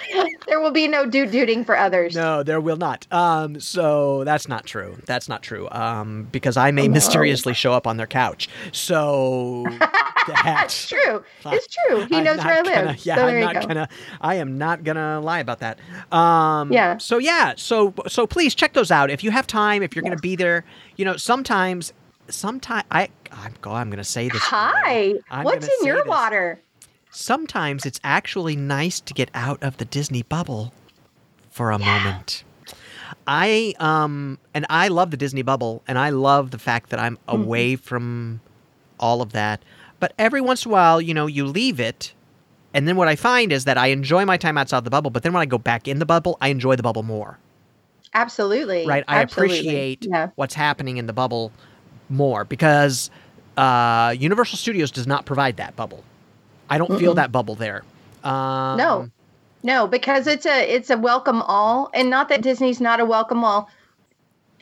[0.46, 2.14] There will be no doo dooting for others.
[2.14, 3.06] no, there will not.
[3.10, 4.96] Um, so that's not true.
[5.06, 5.68] That's not true.
[5.70, 6.94] Um, because I may No.
[6.94, 8.48] mysteriously show up on their couch.
[8.72, 9.64] So
[10.44, 11.24] that's true.
[11.46, 12.06] It's true.
[12.06, 12.74] He I'm knows where I live.
[12.74, 13.60] Gonna, yeah, so I'm not go.
[13.68, 13.88] gonna.
[14.20, 15.78] I am not gonna lie about that.
[16.12, 16.98] Um, Yeah.
[16.98, 17.54] So yeah.
[17.56, 19.82] So so please check those out if you have time.
[19.82, 20.64] If you're gonna be there,
[20.96, 21.92] you know, sometimes,
[22.28, 24.42] sometimes I I'm, I'm gonna say this.
[24.42, 25.14] Hi.
[25.42, 26.06] What's in your this.
[26.06, 26.60] water?
[27.16, 30.72] Sometimes it's actually nice to get out of the Disney bubble
[31.50, 32.42] for a moment.
[33.26, 37.16] I um and I love the Disney bubble and I love the fact that I'm
[37.32, 37.42] Mm-hmm.
[37.42, 38.40] away from
[38.98, 39.62] all of that.
[40.00, 42.12] But every once in a while, you know, you leave it
[42.74, 45.22] and then what I find is that I enjoy my time outside the bubble, but
[45.22, 47.38] then when I go back in the bubble, I enjoy the bubble more.
[48.12, 48.84] Absolutely.
[48.86, 49.04] Right?
[49.06, 49.56] I Absolutely.
[49.56, 50.30] appreciate Yeah.
[50.34, 51.52] what's happening in the bubble
[52.08, 53.10] more because
[53.56, 56.02] uh, Universal Studios does not provide that bubble.
[56.70, 57.16] I don't feel Mm-mm.
[57.16, 57.82] that bubble there.
[58.22, 59.08] Um, No.
[59.62, 63.42] No, because it's a it's a welcome all, and not that Disney's not a welcome
[63.44, 63.70] all,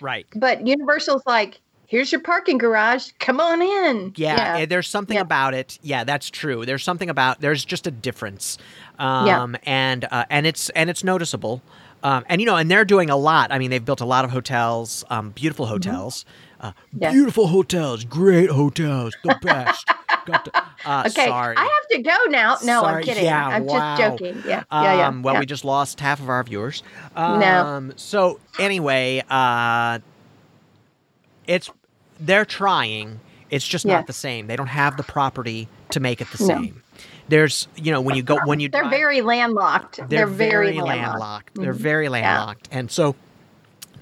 [0.01, 0.27] Right.
[0.37, 3.11] but Universal's like, here's your parking garage.
[3.19, 4.13] Come on in.
[4.17, 5.23] Yeah, eh, there's something Yeah.
[5.23, 5.79] about it.
[5.83, 6.65] Yeah, that's true.
[6.65, 8.59] There's something about there's just a difference,
[9.01, 9.47] um, Yeah.
[9.65, 11.63] and uh, and it's and it's noticeable.
[12.05, 13.53] Um, and you know, and they're doing a lot.
[13.53, 16.25] I mean, they've built a lot of hotels, um, beautiful hotels,
[16.63, 16.99] uh, Mm-hmm.
[17.03, 17.11] Yeah.
[17.13, 19.87] beautiful hotels, great hotels, the best.
[20.27, 20.53] Got to-
[20.85, 21.57] uh, Okay, sorry.
[21.57, 22.53] I have to go now.
[22.65, 23.25] No, Sorry, I'm kidding.
[23.25, 23.97] yeah, I'm wow.
[23.97, 24.43] just joking.
[24.47, 25.09] Yeah, yeah, yeah.
[25.09, 25.41] Um, well, yeah.
[25.41, 26.83] we just lost half of our viewers.
[27.17, 27.93] Um, No.
[27.97, 29.99] So anyway, uh,
[31.47, 31.71] it's
[32.21, 33.19] they're trying.
[33.51, 33.97] It's just Yeah.
[33.97, 34.47] not the same.
[34.47, 36.55] They don't have the property to make it the No.
[36.55, 36.83] same.
[37.29, 39.97] There's, you know, when you go when you They're drive- very landlocked.
[40.09, 40.91] they're, very, very landlocked.
[41.11, 41.55] landlocked.
[41.57, 41.77] They're Mhm.
[41.79, 43.15] very landlocked, and so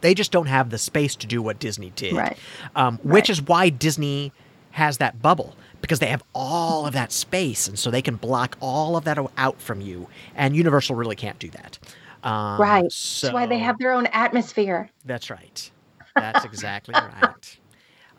[0.00, 2.14] they just don't have the space to do what Disney did.
[2.16, 2.38] Right.
[2.74, 3.30] Um, Which Right.
[3.30, 4.32] is why Disney
[4.72, 8.56] has that bubble because they have all of that space, and so they can block
[8.60, 10.08] all of that out from you.
[10.34, 11.78] And Universal really can't do that.
[12.22, 12.92] Um, Right.
[12.92, 14.90] So That's why they have their own atmosphere.
[15.04, 15.70] That's right.
[16.16, 17.58] That's exactly right.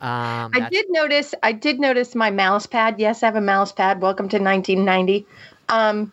[0.00, 1.34] Um, I did notice.
[1.42, 2.96] I did notice my mouse pad.
[2.98, 4.02] Yes, I have a mouse pad.
[4.02, 5.24] Welcome to 1990.
[5.68, 6.12] Um,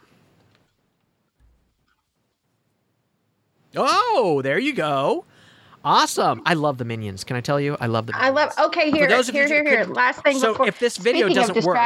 [3.76, 5.26] Oh, there you go.
[5.84, 6.42] Awesome.
[6.46, 7.24] I love the minions.
[7.24, 7.78] Can I tell you?
[7.80, 8.52] I love the I love.
[8.60, 9.86] Okay, here, those you here, here, here.
[9.86, 10.68] Last thing So before.
[10.68, 11.78] if this video doesn't work-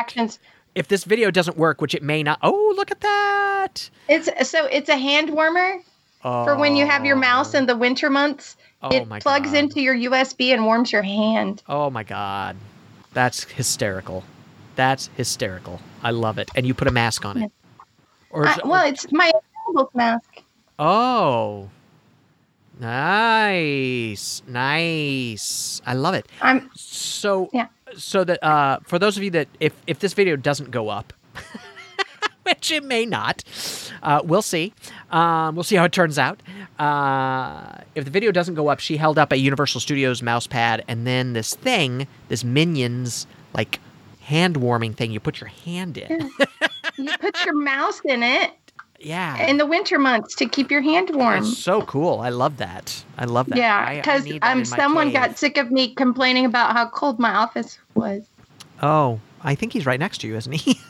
[0.76, 2.40] If this video doesn't work, which it may not.
[2.42, 3.90] Oh, look at that.
[4.10, 5.76] it's so it's a hand warmer
[6.22, 8.58] for when you have your mouse in the winter months.
[8.82, 9.58] Oh it plugs God.
[9.58, 11.62] into your USB and warms your hand.
[11.70, 12.56] Oh my god.
[13.14, 14.24] That's hysterical.
[14.76, 15.80] That's hysterical.
[16.02, 16.50] I love it.
[16.56, 17.52] And you put a mask on it.
[18.32, 19.32] Or I, well, it's my
[19.94, 20.42] mask.
[20.80, 21.70] Oh.
[22.84, 24.44] Nice.
[24.48, 25.82] Nice.
[25.86, 26.28] I love it.
[26.42, 27.68] I'm So Yeah.
[27.96, 31.14] so that uh for those of you that if if this video doesn't go up
[32.44, 33.44] which it may not
[34.02, 34.74] uh, we'll see
[35.12, 36.42] um, we'll see how it turns out
[36.80, 40.84] uh, if the video doesn't go up she held up a universal studios mouse pad
[40.88, 43.80] and then this thing this minions like
[44.22, 46.30] hand warming thing you put your hand in
[46.98, 48.52] you put your mouse in it
[49.04, 51.40] yeah in the winter months to keep your hand warm.
[51.44, 55.14] it's so cool i love that i love that Yeah, because um, someone cave.
[55.14, 58.24] got sick of me complaining about how cold my office was.
[58.82, 60.80] oh i think he's right next to you isn't he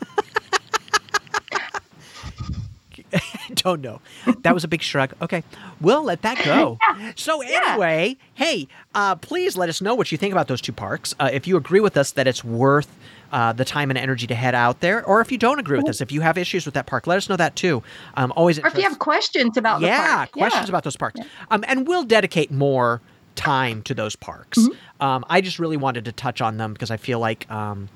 [3.55, 4.01] don't know.
[4.41, 5.13] That was a big shrug.
[5.21, 5.43] Okay,
[5.79, 6.79] we'll let that go.
[7.15, 11.13] So anyway, hey, uh, please let us know what you think about those two parks.
[11.19, 12.87] Uh, if you agree with us that it's worth
[13.33, 15.89] uh, the time and energy to head out there, or if you don't agree with
[15.89, 17.83] us, if you have issues with that park, let us know that too.
[18.15, 21.19] Um, always Or if you have questions about the yeah, questions about those parks.
[21.51, 23.01] Um, and we'll dedicate more
[23.35, 24.59] time to those parks.
[24.59, 25.03] Mm-hmm.
[25.03, 27.89] Um, I just really wanted to touch on them because I feel like um,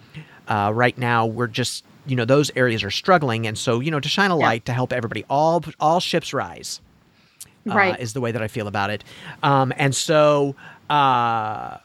[0.48, 4.00] uh, right now we're just you know those areas are struggling, and so you know
[4.00, 4.46] to shine a Yeah.
[4.48, 6.82] light to help everybody, all all ships rise.
[7.70, 8.00] uh, Right.
[8.00, 9.04] is the way that I feel about it.
[9.44, 10.56] Um, and so
[10.90, 11.78] uh,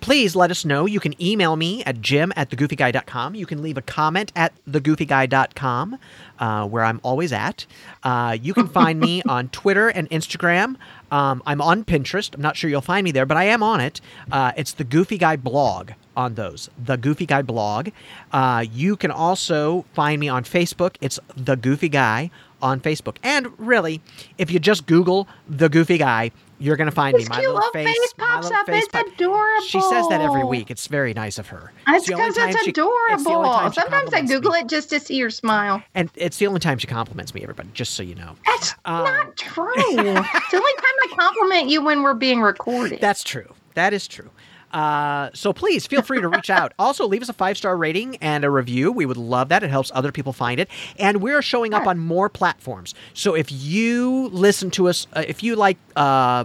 [0.00, 0.86] please let us know.
[0.86, 3.34] You can email me at jim at thegoofyguy.com.
[3.34, 5.98] You can leave a comment at thegoofyguy.com,
[6.38, 7.66] uh, where I'm always at.
[8.02, 10.76] Uh, you can find me on Twitter and Instagram.
[11.10, 12.34] Um, I'm on Pinterest.
[12.34, 14.00] I'm not sure you'll find me there, but I am on it.
[14.30, 16.68] Uh, it's the Goofy Guy blog on those.
[16.82, 17.90] The Goofy Guy blog.
[18.32, 20.96] Uh, you can also find me on Facebook.
[21.00, 22.30] It's The Goofy Guy
[22.62, 23.16] on Facebook.
[23.22, 24.00] And really,
[24.38, 26.30] if you just Google The Goofy Guy,
[26.60, 27.36] you're going to find His me.
[27.36, 28.66] My little face, face pops up.
[28.66, 29.64] face It's pop- adorable.
[29.66, 30.70] She says that every week.
[30.72, 31.72] It's very nice of her.
[31.86, 33.70] It's because it's she- it's adorable.
[33.70, 34.58] she Sometimes I Google me.
[34.60, 35.82] it just to see your smile.
[35.94, 38.34] And it's the only time she compliments me, everybody, just so you know.
[38.44, 39.72] That's Um, not true.
[39.76, 43.00] it's the only time I compliment you when we're being recorded.
[43.00, 43.54] That's true.
[43.74, 44.28] That is true.
[44.72, 46.72] Uh, so please feel free to reach out.
[46.78, 48.92] Also, leave us a five star rating and a review.
[48.92, 49.62] We would love that.
[49.62, 50.68] It helps other people find it.
[50.98, 52.94] And we're showing up on more platforms.
[53.14, 56.44] So if you listen to us, uh, if you like, uh,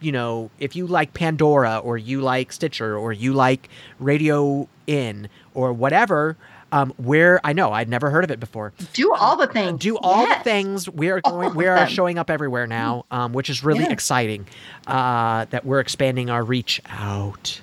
[0.00, 5.28] you know, if you like Pandora or you like Stitcher or you like Radio In
[5.54, 6.36] or whatever,
[6.72, 8.72] um, where I know I'd never heard of it before.
[8.92, 9.80] do all the things.
[9.80, 10.38] Do all Yes.
[10.38, 10.88] the things.
[10.90, 11.54] We are going.
[11.54, 13.92] We are showing up everywhere now, um, which is really Yeah.
[13.92, 14.46] exciting.
[14.86, 17.60] Uh, that we're expanding our reach out.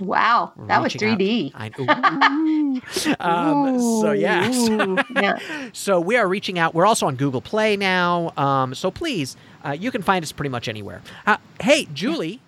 [0.00, 1.52] Wow, We're that was 3D.
[1.54, 1.86] I, ooh.
[3.20, 4.50] um, so yeah.
[4.50, 5.38] So, yeah.
[5.74, 6.74] so we are reaching out.
[6.74, 8.32] We're also on Google Play now.
[8.38, 11.02] Um, so please, uh, you can find us pretty much anywhere.
[11.26, 12.40] Uh, hey, Julie,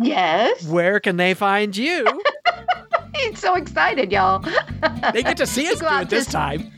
[0.00, 0.64] Yes.
[0.66, 2.04] where can they find you?
[3.16, 4.40] He's so excited, y'all.
[5.12, 6.70] they get to see us do it this to- time.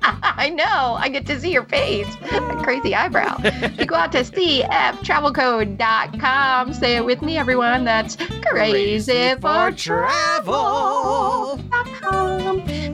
[0.02, 0.96] I know.
[0.98, 2.06] I get to see your face.
[2.30, 3.36] That crazy eyebrow.
[3.78, 6.72] you go out to cftravelco.com.
[6.72, 7.84] Say it with me, everyone.
[7.84, 8.16] That's
[8.46, 11.60] crazy for travel.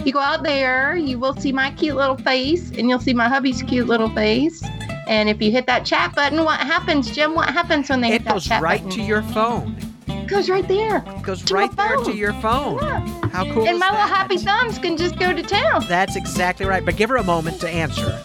[0.04, 3.28] You go out there, you will see my cute little face, and you'll see my
[3.28, 4.62] hubby's cute little face.
[5.06, 7.34] And if you hit that chat button, what happens, Jim?
[7.34, 8.98] What happens when they hit It that goes chat right button?
[8.98, 9.76] to your phone.
[10.24, 11.04] It goes right there.
[11.06, 12.78] It goes right there to your phone.
[12.78, 13.28] Yeah.
[13.28, 15.84] How cool and my little happy thumbs can just go to town.
[15.86, 16.82] That's exactly right.
[16.82, 18.18] But give her a moment to answer.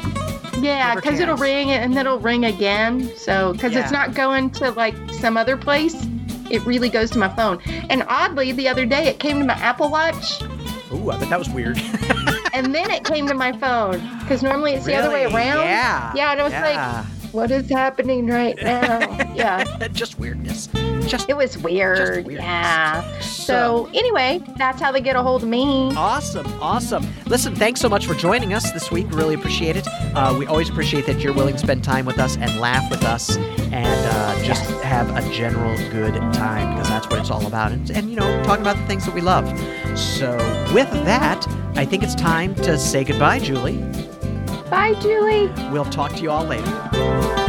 [0.61, 3.11] Yeah, because it'll ring and then it'll ring again.
[3.17, 6.07] So, because it's not going to like some other place,
[6.49, 7.59] it really goes to my phone.
[7.89, 10.41] And oddly, the other day it came to my Apple Watch
[10.93, 11.77] Ooh, I bet that was weird.
[12.53, 15.65] and then it came to my phone because normally it's the other way around.
[15.65, 16.13] Yeah.
[16.15, 17.03] Yeah, and it was Yeah.
[17.03, 18.99] like, what is happening right now?
[19.35, 20.69] yeah, Just weirdness.
[21.09, 22.25] Just it was weird.
[22.25, 22.39] weird.
[22.39, 23.01] Yeah.
[23.19, 25.91] so So anyway, that's how they get a hold of me.
[25.95, 27.05] Awesome, awesome.
[27.25, 29.07] Listen, thanks so much for joining us this week.
[29.09, 29.87] Really appreciate it.
[29.87, 33.03] Uh, we always appreciate that you're willing to spend time with us and laugh with
[33.03, 33.37] us
[33.71, 37.71] and uh, just have a general good time because that's what it's all about.
[37.71, 39.47] And, and, you know, talking about the things that we love.
[39.97, 40.37] So,
[40.73, 43.77] with that, I think it's time to say goodbye, Julie.
[44.69, 45.47] Bye, Julie.
[45.71, 47.47] We'll talk to you all later.